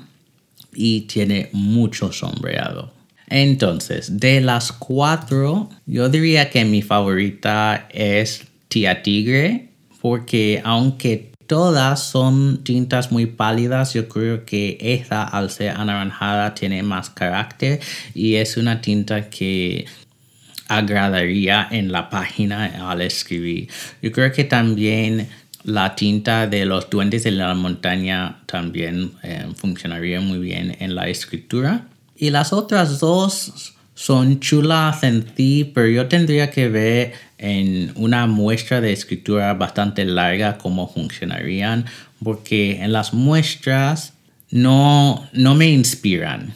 y 0.72 1.02
tiene 1.02 1.50
mucho 1.52 2.10
sombreado. 2.10 2.97
Entonces, 3.30 4.18
de 4.18 4.40
las 4.40 4.72
cuatro, 4.72 5.68
yo 5.86 6.08
diría 6.08 6.50
que 6.50 6.64
mi 6.64 6.82
favorita 6.82 7.88
es 7.90 8.46
Tía 8.68 9.02
Tigre, 9.02 9.68
porque 10.00 10.62
aunque 10.64 11.32
todas 11.46 12.02
son 12.02 12.62
tintas 12.62 13.10
muy 13.10 13.26
pálidas, 13.26 13.94
yo 13.94 14.08
creo 14.08 14.44
que 14.44 14.78
esta, 14.80 15.24
al 15.24 15.50
ser 15.50 15.70
anaranjada, 15.70 16.54
tiene 16.54 16.82
más 16.82 17.10
carácter 17.10 17.80
y 18.14 18.36
es 18.36 18.56
una 18.56 18.80
tinta 18.80 19.28
que 19.30 19.86
agradaría 20.68 21.66
en 21.70 21.90
la 21.90 22.10
página 22.10 22.90
al 22.90 23.00
escribir. 23.00 23.68
Yo 24.02 24.12
creo 24.12 24.30
que 24.32 24.44
también 24.44 25.28
la 25.64 25.94
tinta 25.94 26.46
de 26.46 26.66
los 26.66 26.88
duendes 26.90 27.24
de 27.24 27.30
la 27.32 27.54
montaña 27.54 28.40
también 28.46 29.12
eh, 29.22 29.46
funcionaría 29.56 30.20
muy 30.20 30.38
bien 30.38 30.76
en 30.78 30.94
la 30.94 31.08
escritura. 31.08 31.86
Y 32.18 32.30
las 32.30 32.52
otras 32.52 32.98
dos 32.98 33.74
son 33.94 34.40
chulas 34.40 35.02
en 35.04 35.24
sí, 35.36 35.70
pero 35.72 35.88
yo 35.88 36.06
tendría 36.08 36.50
que 36.50 36.68
ver 36.68 37.12
en 37.38 37.92
una 37.94 38.26
muestra 38.26 38.80
de 38.80 38.92
escritura 38.92 39.54
bastante 39.54 40.04
larga 40.04 40.58
cómo 40.58 40.88
funcionarían, 40.88 41.84
porque 42.22 42.82
en 42.82 42.92
las 42.92 43.14
muestras 43.14 44.14
no, 44.50 45.28
no 45.32 45.54
me 45.54 45.68
inspiran. 45.68 46.54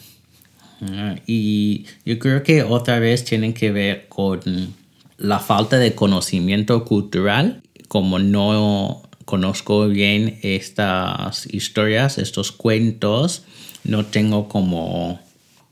Y 1.26 1.84
yo 2.04 2.18
creo 2.18 2.42
que 2.42 2.64
otra 2.64 2.98
vez 2.98 3.24
tienen 3.24 3.54
que 3.54 3.70
ver 3.70 4.08
con 4.08 4.74
la 5.16 5.38
falta 5.38 5.78
de 5.78 5.94
conocimiento 5.94 6.84
cultural, 6.84 7.62
como 7.86 8.18
no 8.18 9.02
conozco 9.24 9.86
bien 9.86 10.40
estas 10.42 11.46
historias, 11.54 12.18
estos 12.18 12.50
cuentos, 12.50 13.44
no 13.84 14.04
tengo 14.06 14.48
como 14.48 15.20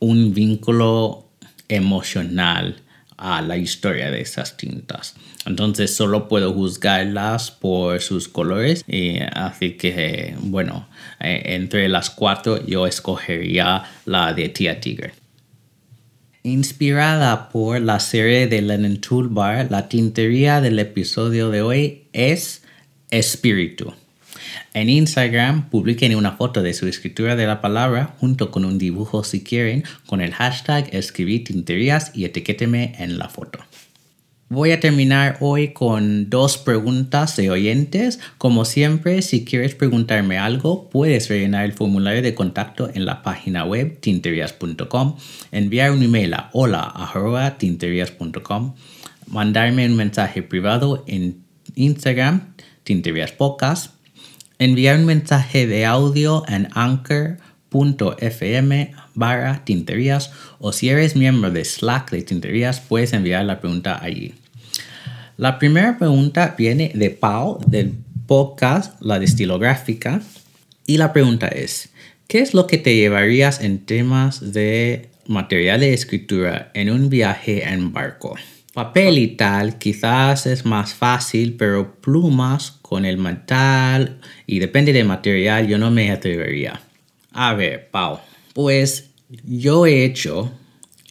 un 0.01 0.35
vínculo 0.35 1.29
emocional 1.69 2.83
a 3.17 3.43
la 3.43 3.57
historia 3.57 4.11
de 4.11 4.23
esas 4.23 4.57
tintas. 4.57 5.15
Entonces 5.47 5.95
solo 5.95 6.27
puedo 6.27 6.53
juzgarlas 6.53 7.51
por 7.51 8.01
sus 8.01 8.29
colores. 8.29 8.85
Y 8.89 9.19
así 9.33 9.73
que, 9.73 10.35
bueno, 10.41 10.89
eh, 11.21 11.43
entre 11.55 11.89
las 11.89 12.11
cuatro 12.11 12.65
yo 12.67 12.87
escogería 12.87 13.85
la 14.07 14.33
de 14.33 14.49
Tía 14.49 14.81
Tigre. 14.81 15.13
Inspirada 16.43 17.51
por 17.51 17.81
la 17.83 18.01
serie 18.01 18.47
de 18.47 18.63
Lennon 18.63 18.99
Toolbar, 18.99 19.71
la 19.71 19.89
tintería 19.89 20.63
del 20.63 20.79
episodio 20.79 21.51
de 21.51 21.61
hoy 21.61 22.05
es 22.15 22.63
Espíritu. 23.11 23.93
En 24.75 24.89
Instagram, 24.89 25.71
publiquen 25.71 26.15
una 26.15 26.33
foto 26.33 26.63
de 26.63 26.75
su 26.75 26.87
escritura 26.87 27.37
de 27.37 27.47
la 27.47 27.61
palabra 27.61 28.15
junto 28.19 28.51
con 28.51 28.65
un 28.65 28.79
dibujo 28.79 29.25
si 29.25 29.43
quieren 29.43 29.85
con 30.07 30.21
el 30.21 30.33
hashtag 30.33 30.89
escribir 30.93 31.45
tinterías 31.45 32.13
y 32.15 32.25
etiquéteme 32.25 32.95
en 32.99 33.19
la 33.19 33.29
foto. 33.29 33.61
Voy 34.53 34.73
a 34.73 34.81
terminar 34.81 35.37
hoy 35.39 35.69
con 35.69 36.29
dos 36.29 36.59
preguntas 36.59 37.37
de 37.37 37.53
oyentes. 37.53 38.19
Como 38.37 38.65
siempre, 38.65 39.23
si 39.23 39.45
quieres 39.45 39.77
preguntarme 39.77 40.39
algo, 40.39 40.91
puedes 40.91 41.29
rellenar 41.29 41.65
el 41.65 41.73
formulario 41.73 42.21
de 42.21 42.35
contacto 42.35 42.91
en 42.93 43.05
la 43.05 43.23
página 43.23 43.65
web 43.65 44.01
tinterias.com, 44.01 45.15
enviar 45.53 45.93
un 45.93 46.03
email 46.03 46.35
a 46.35 46.51
hola.tinterias.com, 46.53 48.75
mandarme 49.29 49.87
un 49.87 49.95
mensaje 49.95 50.43
privado 50.43 51.05
en 51.07 51.45
Instagram, 51.77 52.55
Tinterias 52.83 53.31
Podcast, 53.31 54.00
enviar 54.61 54.97
un 54.99 55.07
mensaje 55.07 55.67
de 55.67 55.85
audio 55.87 56.45
en 56.47 56.69
anchor.fm 56.75 57.41
barra 59.15 59.65
tinterías 59.65 60.31
o 60.59 60.73
si 60.73 60.91
eres 60.91 61.17
miembro 61.17 61.51
de 61.51 61.65
Slack 61.65 62.11
de 62.11 62.21
tinterías 62.23 62.79
puedes 62.79 63.15
enviar 63.15 63.47
la 63.47 63.59
pregunta 63.59 63.99
allí. 64.01 64.35
La 65.39 65.59
primera 65.59 65.97
pregunta 65.97 66.55
viene 66.59 66.93
de 66.95 67.09
Pau 67.09 67.59
del 67.67 67.95
podcast 68.27 69.01
La 69.01 69.19
Destilográfica 69.19 70.21
y 70.87 70.99
la 70.99 71.15
pregunta 71.15 71.49
es, 71.49 71.89
¿qué 72.29 72.41
es 72.41 72.53
lo 72.53 72.67
que 72.67 72.77
te 72.77 72.95
llevarías 72.95 73.63
en 73.63 73.79
temas 73.79 74.53
de 74.53 75.09
material 75.27 75.81
de 75.81 75.95
escritura 75.95 76.71
en 76.75 76.91
un 76.91 77.09
viaje 77.09 77.67
en 77.67 77.95
barco? 77.95 78.37
Papel 78.73 79.19
y 79.19 79.29
tal 79.29 79.79
quizás 79.79 80.47
es 80.47 80.65
más 80.65 80.95
fácil, 80.95 81.55
pero 81.55 81.97
plumas 82.01 82.71
con 82.83 83.05
el 83.05 83.19
metal 83.19 84.21
y 84.47 84.61
depende 84.61 84.93
del 84.93 85.07
material 85.07 85.67
yo 85.67 85.77
no 85.77 85.91
me 85.91 86.11
atrevería. 86.13 86.81
A 87.33 87.55
ver, 87.55 87.89
Pau, 87.91 88.21
pues 88.55 89.11
yo 89.45 89.87
he 89.87 90.05
hecho 90.05 90.53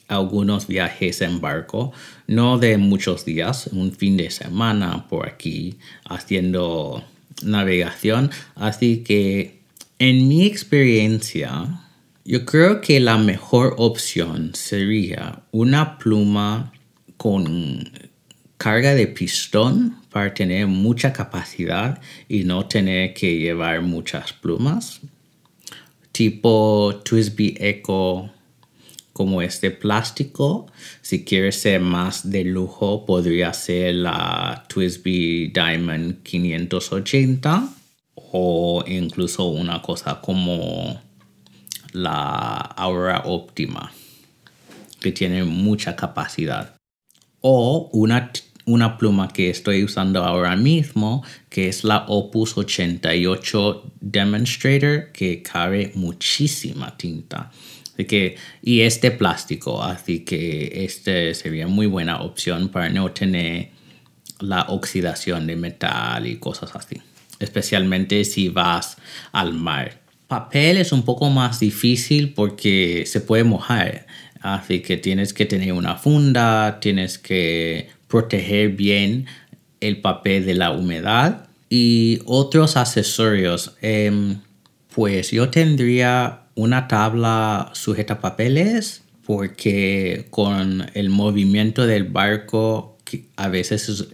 algunos 0.07 0.67
viajes 0.67 1.21
en 1.21 1.41
barco, 1.41 1.91
no 2.27 2.57
de 2.57 2.77
muchos 2.77 3.25
días, 3.25 3.67
un 3.71 3.91
fin 3.91 4.17
de 4.17 4.31
semana 4.31 5.07
por 5.07 5.27
aquí 5.27 5.77
haciendo 6.05 7.03
navegación. 7.43 8.31
Así 8.55 9.03
que 9.03 9.59
en 9.99 10.27
mi 10.27 10.45
experiencia, 10.45 11.81
yo 12.25 12.45
creo 12.45 12.79
que 12.81 12.99
la 12.99 13.17
mejor 13.17 13.75
opción 13.77 14.51
sería 14.55 15.41
una 15.51 15.97
pluma 15.97 16.71
con 17.19 17.91
carga 18.57 18.95
de 18.95 19.07
pistón 19.07 19.97
para 20.09 20.33
tener 20.33 20.67
mucha 20.67 21.11
capacidad 21.11 22.01
y 22.29 22.45
no 22.45 22.65
tener 22.65 23.13
que 23.13 23.37
llevar 23.37 23.81
muchas 23.81 24.31
plumas. 24.31 25.01
Tipo 26.13 27.01
Twisby 27.03 27.57
Echo 27.59 28.29
como 29.11 29.41
este 29.41 29.69
plástico. 29.69 30.67
Si 31.01 31.25
quieres 31.25 31.59
ser 31.59 31.81
más 31.81 32.29
de 32.29 32.45
lujo, 32.45 33.05
podría 33.05 33.51
ser 33.51 33.95
la 33.95 34.63
Twisby 34.69 35.51
Diamond 35.53 36.23
580 36.23 37.69
o 38.15 38.81
incluso 38.87 39.43
una 39.49 39.81
cosa 39.81 40.21
como 40.21 41.01
la 41.91 42.59
Aura 42.77 43.23
Optima, 43.25 43.91
que 45.01 45.11
tiene 45.11 45.43
mucha 45.43 45.97
capacidad. 45.97 46.78
O 47.41 47.89
una, 47.93 48.31
una 48.65 48.97
pluma 48.97 49.29
que 49.29 49.49
estoy 49.49 49.83
usando 49.83 50.23
ahora 50.23 50.55
mismo, 50.55 51.23
que 51.49 51.69
es 51.69 51.83
la 51.83 52.05
Opus 52.07 52.57
88 52.57 53.91
Demonstrator, 54.01 55.11
que 55.11 55.41
cabe 55.41 55.91
muchísima 55.95 56.95
tinta 56.97 57.51
que, 58.05 58.37
y 58.61 58.81
este 58.81 59.11
plástico, 59.11 59.83
así 59.83 60.19
que 60.19 60.85
este 60.85 61.33
sería 61.33 61.67
muy 61.67 61.87
buena 61.87 62.21
opción 62.21 62.69
para 62.69 62.89
no 62.89 63.11
tener 63.11 63.71
la 64.39 64.63
oxidación 64.69 65.47
de 65.47 65.55
metal 65.55 66.25
y 66.25 66.37
cosas 66.37 66.75
así, 66.75 67.01
especialmente 67.39 68.23
si 68.23 68.49
vas 68.49 68.97
al 69.31 69.53
mar. 69.53 70.01
Papel 70.27 70.77
es 70.77 70.91
un 70.91 71.03
poco 71.03 71.29
más 71.29 71.59
difícil 71.59 72.33
porque 72.33 73.03
se 73.05 73.19
puede 73.19 73.43
mojar, 73.43 74.05
así 74.41 74.81
que 74.81 74.97
tienes 74.97 75.33
que 75.33 75.45
tener 75.45 75.73
una 75.73 75.95
funda, 75.95 76.79
tienes 76.79 77.17
que 77.17 77.89
proteger 78.07 78.69
bien 78.69 79.25
el 79.81 80.01
papel 80.01 80.45
de 80.45 80.55
la 80.55 80.71
humedad 80.71 81.47
y 81.69 82.19
otros 82.25 82.77
accesorios. 82.77 83.75
Em, 83.81 84.39
pues 84.93 85.31
yo 85.31 85.49
tendría 85.49 86.41
una 86.55 86.87
tabla 86.87 87.71
sujeta 87.73 88.19
papeles 88.19 89.03
porque 89.25 90.25
con 90.31 90.89
el 90.95 91.09
movimiento 91.09 91.85
del 91.85 92.05
barco 92.05 92.97
a 93.35 93.47
veces 93.47 94.07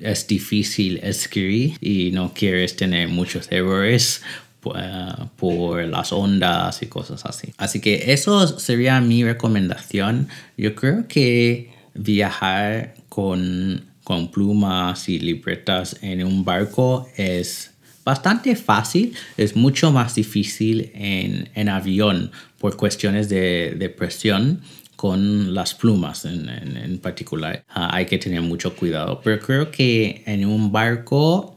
es, 0.00 0.26
difícil 0.26 0.98
escribir 1.02 1.76
y 1.80 2.10
no 2.12 2.32
quieres 2.34 2.76
tener 2.76 3.08
muchos 3.08 3.46
errores 3.50 4.22
uh, 4.70 5.26
por 5.36 5.84
las 5.84 6.12
ondas 6.12 6.82
y 6.82 6.86
cosas 6.86 7.24
así. 7.24 7.52
Así 7.58 7.80
que 7.80 8.12
eso 8.12 8.46
sería 8.58 9.00
mi 9.00 9.24
recomendación. 9.24 10.28
Yo 10.56 10.74
creo 10.74 11.06
que 11.08 11.70
viajar 11.94 12.94
con, 13.08 13.84
con 14.04 14.30
plumas 14.30 15.08
y 15.08 15.18
libretas 15.18 15.96
en 16.02 16.24
un 16.24 16.44
barco 16.44 17.08
es 17.16 17.72
bastante 18.06 18.54
fácil, 18.54 19.14
es 19.36 19.56
mucho 19.56 19.90
más 19.90 20.14
difícil 20.14 20.92
en, 20.94 21.68
avión 21.68 22.30
por 22.58 22.76
cuestiones 22.76 23.28
de, 23.28 23.94
presión 23.98 24.60
con 24.94 25.52
las 25.52 25.74
plumas 25.74 26.24
en, 26.24 26.98
particular. 27.02 27.64
Ah, 27.68 27.90
hay 27.92 28.06
que 28.06 28.16
tener 28.18 28.42
mucho 28.42 28.76
cuidado, 28.76 29.20
pero 29.24 29.40
creo 29.40 29.72
que 29.72 30.22
en 30.24 30.46
un 30.46 30.70
barco 30.70 31.55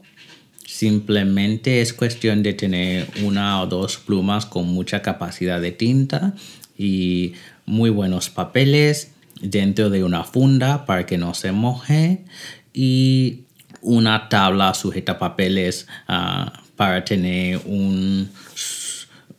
simplemente 0.70 1.80
es 1.80 1.92
cuestión 1.92 2.44
de 2.44 2.54
tener 2.54 3.08
una 3.24 3.60
o 3.60 3.66
dos 3.66 3.98
plumas 3.98 4.46
con 4.46 4.68
mucha 4.68 5.02
capacidad 5.02 5.60
de 5.60 5.72
tinta 5.72 6.32
y 6.78 7.32
muy 7.66 7.90
buenos 7.90 8.30
papeles 8.30 9.10
dentro 9.40 9.90
de 9.90 10.04
una 10.04 10.22
funda 10.22 10.86
para 10.86 11.06
que 11.06 11.18
no 11.18 11.34
se 11.34 11.50
moje 11.50 12.24
y 12.72 13.40
una 13.82 14.28
tabla 14.28 14.72
sujeta 14.74 15.18
papeles 15.18 15.88
uh, 16.08 16.50
para 16.76 17.04
tener 17.04 17.60
un, 17.64 18.30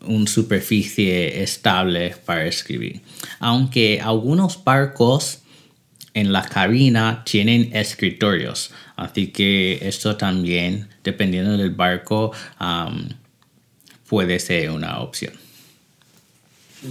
un, 0.06 0.28
superficie 0.28 1.42
estable 1.42 2.14
para 2.26 2.46
escribir. 2.46 3.02
Aunque 3.40 4.02
algunos 4.02 4.62
barcos 4.64 5.41
en 6.14 6.34
la 6.34 6.44
cabina 6.44 7.24
tienen 7.26 7.76
escritorios, 7.76 8.72
así 8.96 9.28
que 9.28 9.80
esto 9.82 10.18
también, 10.18 10.90
dependiendo 11.04 11.58
del 11.58 11.72
barco, 11.72 12.32
puede 14.08 14.40
ser 14.40 14.72
una 14.72 15.00
opción. 15.00 15.34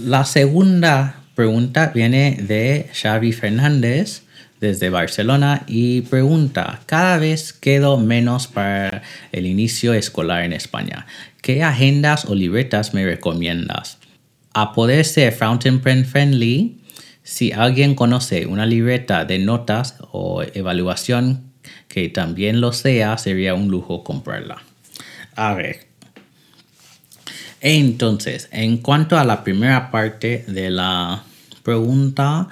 La 0.05 0.25
segunda 0.25 1.21
pregunta 1.35 1.91
viene 1.93 2.37
de 2.41 2.89
Xavi 2.93 3.31
Fernández 3.31 4.23
desde 4.59 4.89
Barcelona 4.89 5.63
y 5.67 6.01
pregunta, 6.01 6.81
cada 6.85 7.17
vez 7.17 7.51
quedo 7.51 7.97
menos 7.97 8.47
para 8.47 9.01
el 9.31 9.47
inicio 9.47 9.93
escolar 9.93 10.43
en 10.43 10.53
España. 10.53 11.07
¿Qué 11.41 11.63
agendas 11.63 12.25
o 12.25 12.35
libretas 12.35 12.93
me 12.93 13.03
recomiendas? 13.03 13.97
A 14.53 14.73
poder 14.73 15.03
ser 15.03 15.33
fountain 15.33 15.79
pen 15.79 16.05
friendly, 16.05 16.80
si 17.23 17.51
alguien 17.51 17.95
conoce 17.95 18.45
una 18.45 18.65
libreta 18.65 19.25
de 19.25 19.39
notas 19.39 19.95
o 20.11 20.43
evaluación 20.43 21.51
que 21.87 22.09
también 22.09 22.61
lo 22.61 22.73
sea, 22.73 23.17
sería 23.17 23.53
un 23.53 23.69
lujo 23.69 24.03
comprarla. 24.03 24.63
A 25.35 25.53
ver. 25.53 25.87
Entonces, 27.59 28.49
en 28.51 28.77
cuanto 28.77 29.17
a 29.17 29.23
la 29.23 29.43
primera 29.43 29.91
parte 29.91 30.43
de 30.47 30.71
la 30.71 31.23
pregunta, 31.63 32.47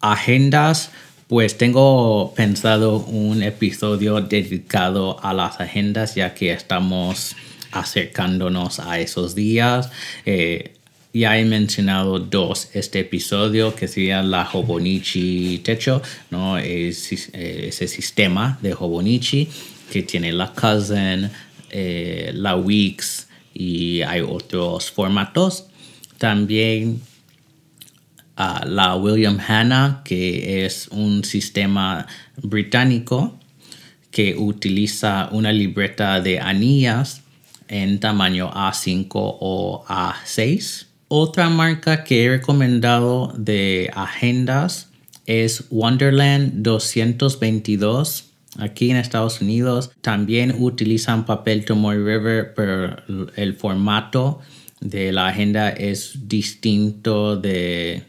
agendas 0.00 0.90
pues 1.32 1.56
tengo 1.56 2.34
pensado 2.36 2.98
un 2.98 3.42
episodio 3.42 4.20
dedicado 4.20 5.18
a 5.24 5.32
las 5.32 5.62
agendas 5.62 6.14
ya 6.14 6.34
que 6.34 6.52
estamos 6.52 7.34
acercándonos 7.70 8.80
a 8.80 9.00
esos 9.00 9.34
días. 9.34 9.88
Eh, 10.26 10.74
ya 11.12 11.38
he 11.38 11.44
mencionado 11.44 12.18
dos 12.18 12.70
este 12.72 13.00
episodio 13.00 13.74
que 13.74 13.88
sería 13.88 14.22
la 14.22 14.48
Hobonichi 14.50 15.60
Techo, 15.62 16.02
¿no? 16.30 16.58
ese 16.58 17.88
sistema 17.88 18.58
de 18.62 18.72
Hobonichi 18.72 19.48
que 19.90 20.02
tiene 20.02 20.32
la 20.32 20.52
Cousin, 20.52 21.30
eh, 21.70 22.30
la 22.34 22.56
Wix 22.56 23.28
y 23.52 24.00
hay 24.02 24.22
otros 24.22 24.90
formatos. 24.90 25.66
También 26.16 27.02
la 28.36 28.96
William 28.96 29.38
Hanna, 29.46 30.00
que 30.04 30.64
es 30.64 30.88
un 30.88 31.24
sistema 31.24 32.06
británico 32.36 33.38
que 34.10 34.34
utiliza 34.36 35.28
una 35.32 35.52
libreta 35.52 36.20
de 36.20 36.40
anillas 36.40 37.22
en 37.68 38.00
tamaño 38.00 38.50
A5 38.52 39.08
o 39.14 39.84
A6. 39.86 40.86
Otra 41.14 41.50
marca 41.50 42.04
que 42.04 42.24
he 42.24 42.28
recomendado 42.30 43.34
de 43.36 43.90
agendas 43.92 44.88
es 45.26 45.64
Wonderland 45.68 46.62
222 46.62 48.30
aquí 48.58 48.90
en 48.90 48.96
Estados 48.96 49.42
Unidos. 49.42 49.90
También 50.00 50.54
utilizan 50.58 51.26
papel 51.26 51.66
Tomoe 51.66 51.96
River, 51.96 52.54
pero 52.54 52.96
el 53.36 53.52
formato 53.52 54.40
de 54.80 55.12
la 55.12 55.28
agenda 55.28 55.68
es 55.68 56.28
distinto 56.28 57.36
de, 57.36 58.04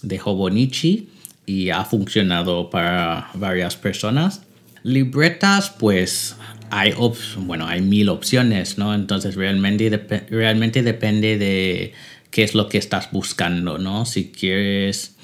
de 0.00 0.18
Hobonichi 0.24 1.10
y 1.44 1.68
ha 1.68 1.84
funcionado 1.84 2.70
para 2.70 3.28
varias 3.34 3.76
personas. 3.76 4.40
Libretas, 4.82 5.74
pues 5.78 6.36
hay, 6.70 6.94
bueno, 7.38 7.66
hay 7.66 7.82
mil 7.82 8.08
opciones, 8.08 8.78
¿no? 8.78 8.94
Entonces 8.94 9.34
realmente, 9.34 9.90
realmente 10.30 10.82
depende 10.82 11.36
de 11.36 11.92
qué 12.36 12.42
es 12.42 12.54
lo 12.54 12.68
que 12.68 12.76
estás 12.76 13.10
buscando, 13.12 13.78
¿no? 13.78 14.04
Si 14.04 14.30
quieres 14.30 15.16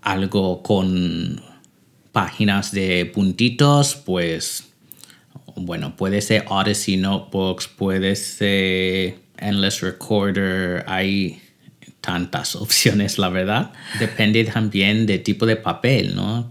algo 0.00 0.62
con 0.62 1.42
páginas 2.12 2.70
de 2.70 3.04
puntitos, 3.06 3.96
pues 3.96 4.68
bueno, 5.56 5.96
puede 5.96 6.20
ser 6.20 6.44
Odyssey 6.48 6.98
Notebooks, 6.98 7.66
puede 7.66 8.14
ser 8.14 9.16
Endless 9.38 9.80
Recorder, 9.80 10.84
hay 10.86 11.42
tantas 12.00 12.54
opciones, 12.64 13.18
la 13.18 13.30
verdad. 13.30 13.72
Depende 13.98 14.44
también 14.44 15.04
del 15.04 15.24
tipo 15.24 15.46
de 15.46 15.56
papel, 15.56 16.14
¿no? 16.14 16.48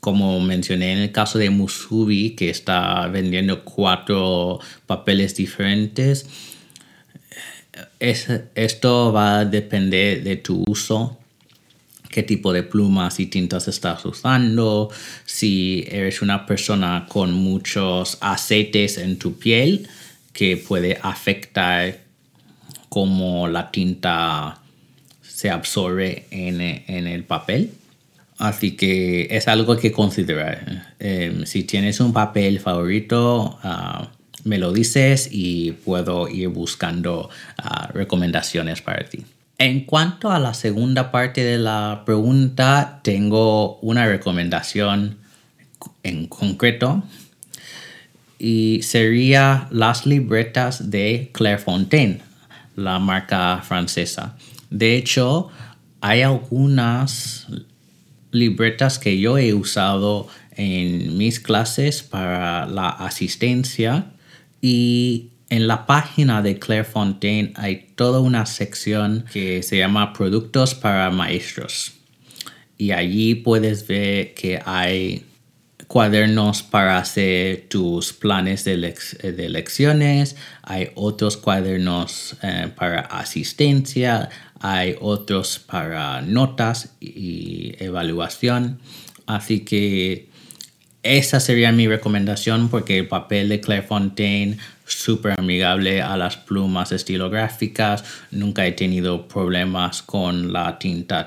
Como 0.00 0.38
mencioné 0.40 0.92
en 0.92 0.98
el 0.98 1.12
caso 1.12 1.38
de 1.38 1.48
Musubi, 1.48 2.36
que 2.36 2.50
está 2.50 3.06
vendiendo 3.06 3.64
cuatro 3.64 4.60
papeles 4.86 5.34
diferentes, 5.34 6.26
esto 8.00 9.12
va 9.12 9.40
a 9.40 9.44
depender 9.44 10.22
de 10.22 10.36
tu 10.36 10.64
uso 10.66 11.18
qué 12.10 12.22
tipo 12.22 12.52
de 12.52 12.62
plumas 12.62 13.20
y 13.20 13.26
tintas 13.26 13.68
estás 13.68 14.04
usando, 14.04 14.90
si 15.24 15.84
eres 15.88 16.22
una 16.22 16.46
persona 16.46 17.06
con 17.08 17.32
muchos 17.32 18.18
aceites 18.20 18.98
en 18.98 19.18
tu 19.18 19.38
piel 19.38 19.88
que 20.32 20.56
puede 20.56 20.98
afectar 21.02 21.98
cómo 22.88 23.48
la 23.48 23.70
tinta 23.70 24.60
se 25.22 25.50
absorbe 25.50 26.26
en, 26.30 26.60
el 27.06 27.24
papel. 27.24 27.72
Así 28.38 28.76
que 28.76 29.28
es 29.30 29.48
algo 29.48 29.76
que 29.76 29.92
considerar. 29.92 30.94
Em, 30.98 31.44
si 31.44 31.64
tienes 31.64 32.00
un 32.00 32.12
papel 32.12 32.60
favorito, 32.60 33.58
ah, 33.62 34.10
me 34.48 34.58
lo 34.58 34.72
dices 34.72 35.28
y 35.30 35.72
puedo 35.72 36.28
ir 36.28 36.48
buscando 36.48 37.30
ah, 37.58 37.88
recomendaciones 37.92 38.80
para 38.82 39.04
ti. 39.04 39.24
En 39.58 39.84
cuanto 39.84 40.30
a 40.30 40.38
la 40.38 40.54
segunda 40.54 41.10
parte 41.10 41.44
de 41.44 41.58
la 41.58 42.02
pregunta, 42.06 43.00
tengo 43.02 43.78
una 43.80 44.06
recomendación 44.06 45.18
en 46.02 46.26
concreto 46.26 47.02
y 48.38 48.80
sería 48.82 49.66
las 49.70 50.06
libretas 50.06 50.90
de 50.90 51.30
Clairefontaine, 51.32 52.20
la 52.76 52.98
marca 53.00 53.60
francesa. 53.66 54.36
De 54.70 54.96
hecho, 54.96 55.48
hay 56.00 56.22
algunas 56.22 57.48
libretas 58.30 58.98
que 58.98 59.18
yo 59.18 59.38
he 59.38 59.54
usado 59.54 60.28
en 60.52 61.16
mis 61.16 61.40
clases 61.40 62.02
para 62.02 62.66
la 62.66 62.90
asistencia 62.90 64.12
y 64.60 65.30
en 65.50 65.66
la 65.66 65.86
página 65.86 66.42
de 66.42 66.58
Clairefontaine 66.58 67.52
hay 67.56 67.88
toda 67.94 68.20
una 68.20 68.44
sección 68.46 69.24
que 69.32 69.62
se 69.62 69.78
llama 69.78 70.12
Productos 70.12 70.74
para 70.74 71.10
Maestros. 71.10 71.94
Y 72.76 72.92
allí 72.92 73.34
puedes 73.34 73.86
ver 73.86 74.34
que 74.34 74.60
hay 74.64 75.24
cuadernos 75.86 76.62
para 76.62 76.98
hacer 76.98 77.66
tus 77.68 78.12
planes 78.12 78.64
de, 78.64 78.76
lecciones, 79.48 80.36
hay 80.62 80.90
otros 80.94 81.38
cuadernos 81.38 82.36
eh, 82.42 82.70
para 82.76 83.00
asistencia, 83.00 84.28
hay 84.60 84.96
otros 85.00 85.58
para 85.58 86.20
notas 86.20 86.94
y 87.00 87.74
evaluación. 87.78 88.80
Así 89.26 89.60
que 89.60 90.28
esa 91.02 91.40
sería 91.40 91.72
mi 91.72 91.86
recomendación 91.86 92.68
porque 92.68 92.98
el 92.98 93.08
papel 93.08 93.48
de 93.48 93.60
Clairefontaine 93.60 94.58
súper 94.84 95.38
amigable 95.38 96.02
a 96.02 96.16
las 96.16 96.36
plumas 96.36 96.92
estilográficas. 96.92 98.04
Nunca 98.30 98.66
he 98.66 98.72
tenido 98.72 99.28
problemas 99.28 100.02
con 100.02 100.52
la 100.52 100.78
tinta 100.78 101.26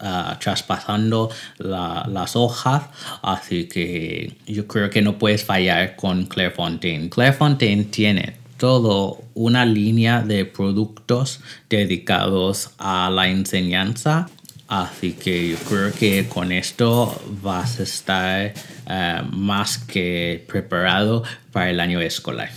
ah, 0.00 0.38
traspasando 0.40 1.30
las 1.58 2.36
hojas. 2.36 2.84
Así 3.22 3.64
que 3.64 4.36
yo 4.46 4.66
creo 4.66 4.90
que 4.90 5.02
no 5.02 5.18
puedes 5.18 5.44
fallar 5.44 5.96
con 5.96 6.26
Clairefontaine. 6.26 7.08
Clairefontaine 7.08 7.84
tiene 7.84 8.36
todo 8.56 9.22
una 9.34 9.64
línea 9.64 10.22
de 10.22 10.44
productos 10.44 11.40
dedicados 11.68 12.70
a 12.78 13.08
la 13.10 13.28
enseñanza 13.28 14.28
Así 14.68 15.12
que 15.12 15.48
yo 15.48 15.56
creo 15.66 15.92
que 15.94 16.28
con 16.28 16.52
esto 16.52 17.18
vas 17.42 17.80
a 17.80 17.84
estar 17.84 18.52
eh, 18.88 19.22
más 19.32 19.78
que 19.78 20.44
preparado 20.48 21.22
para 21.52 21.70
el 21.70 21.78
año 21.78 22.00
escolar. 22.00 22.50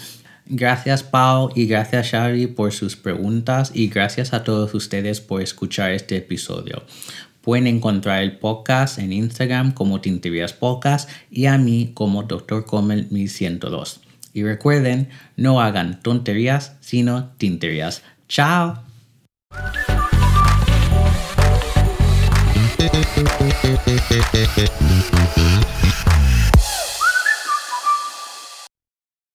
Gracias 0.45 1.03
Pau 1.03 1.51
y 1.55 1.65
gracias 1.65 2.11
Xavi 2.11 2.47
por 2.47 2.73
sus 2.73 2.95
preguntas 2.95 3.71
y 3.73 3.87
gracias 3.87 4.33
a 4.33 4.43
todos 4.43 4.73
ustedes 4.73 5.21
por 5.21 5.41
escuchar 5.41 5.91
este 5.91 6.17
episodio. 6.17 6.83
Pueden 7.41 7.67
encontrar 7.67 8.21
el 8.21 8.37
podcast 8.37 8.99
en 8.99 9.13
Instagram 9.13 9.71
como 9.71 9.99
Tinterías 9.99 10.53
Podcast 10.53 11.09
y 11.29 11.47
a 11.47 11.57
mí 11.57 11.91
como 11.93 12.23
Dr. 12.23 12.65
Comel 12.65 13.07
1102. 13.09 14.01
Y 14.33 14.43
recuerden, 14.43 15.09
no 15.35 15.59
hagan 15.59 16.01
tonterías, 16.01 16.77
sino 16.79 17.31
tinterías. 17.37 18.03
¡Chao! 18.27 18.83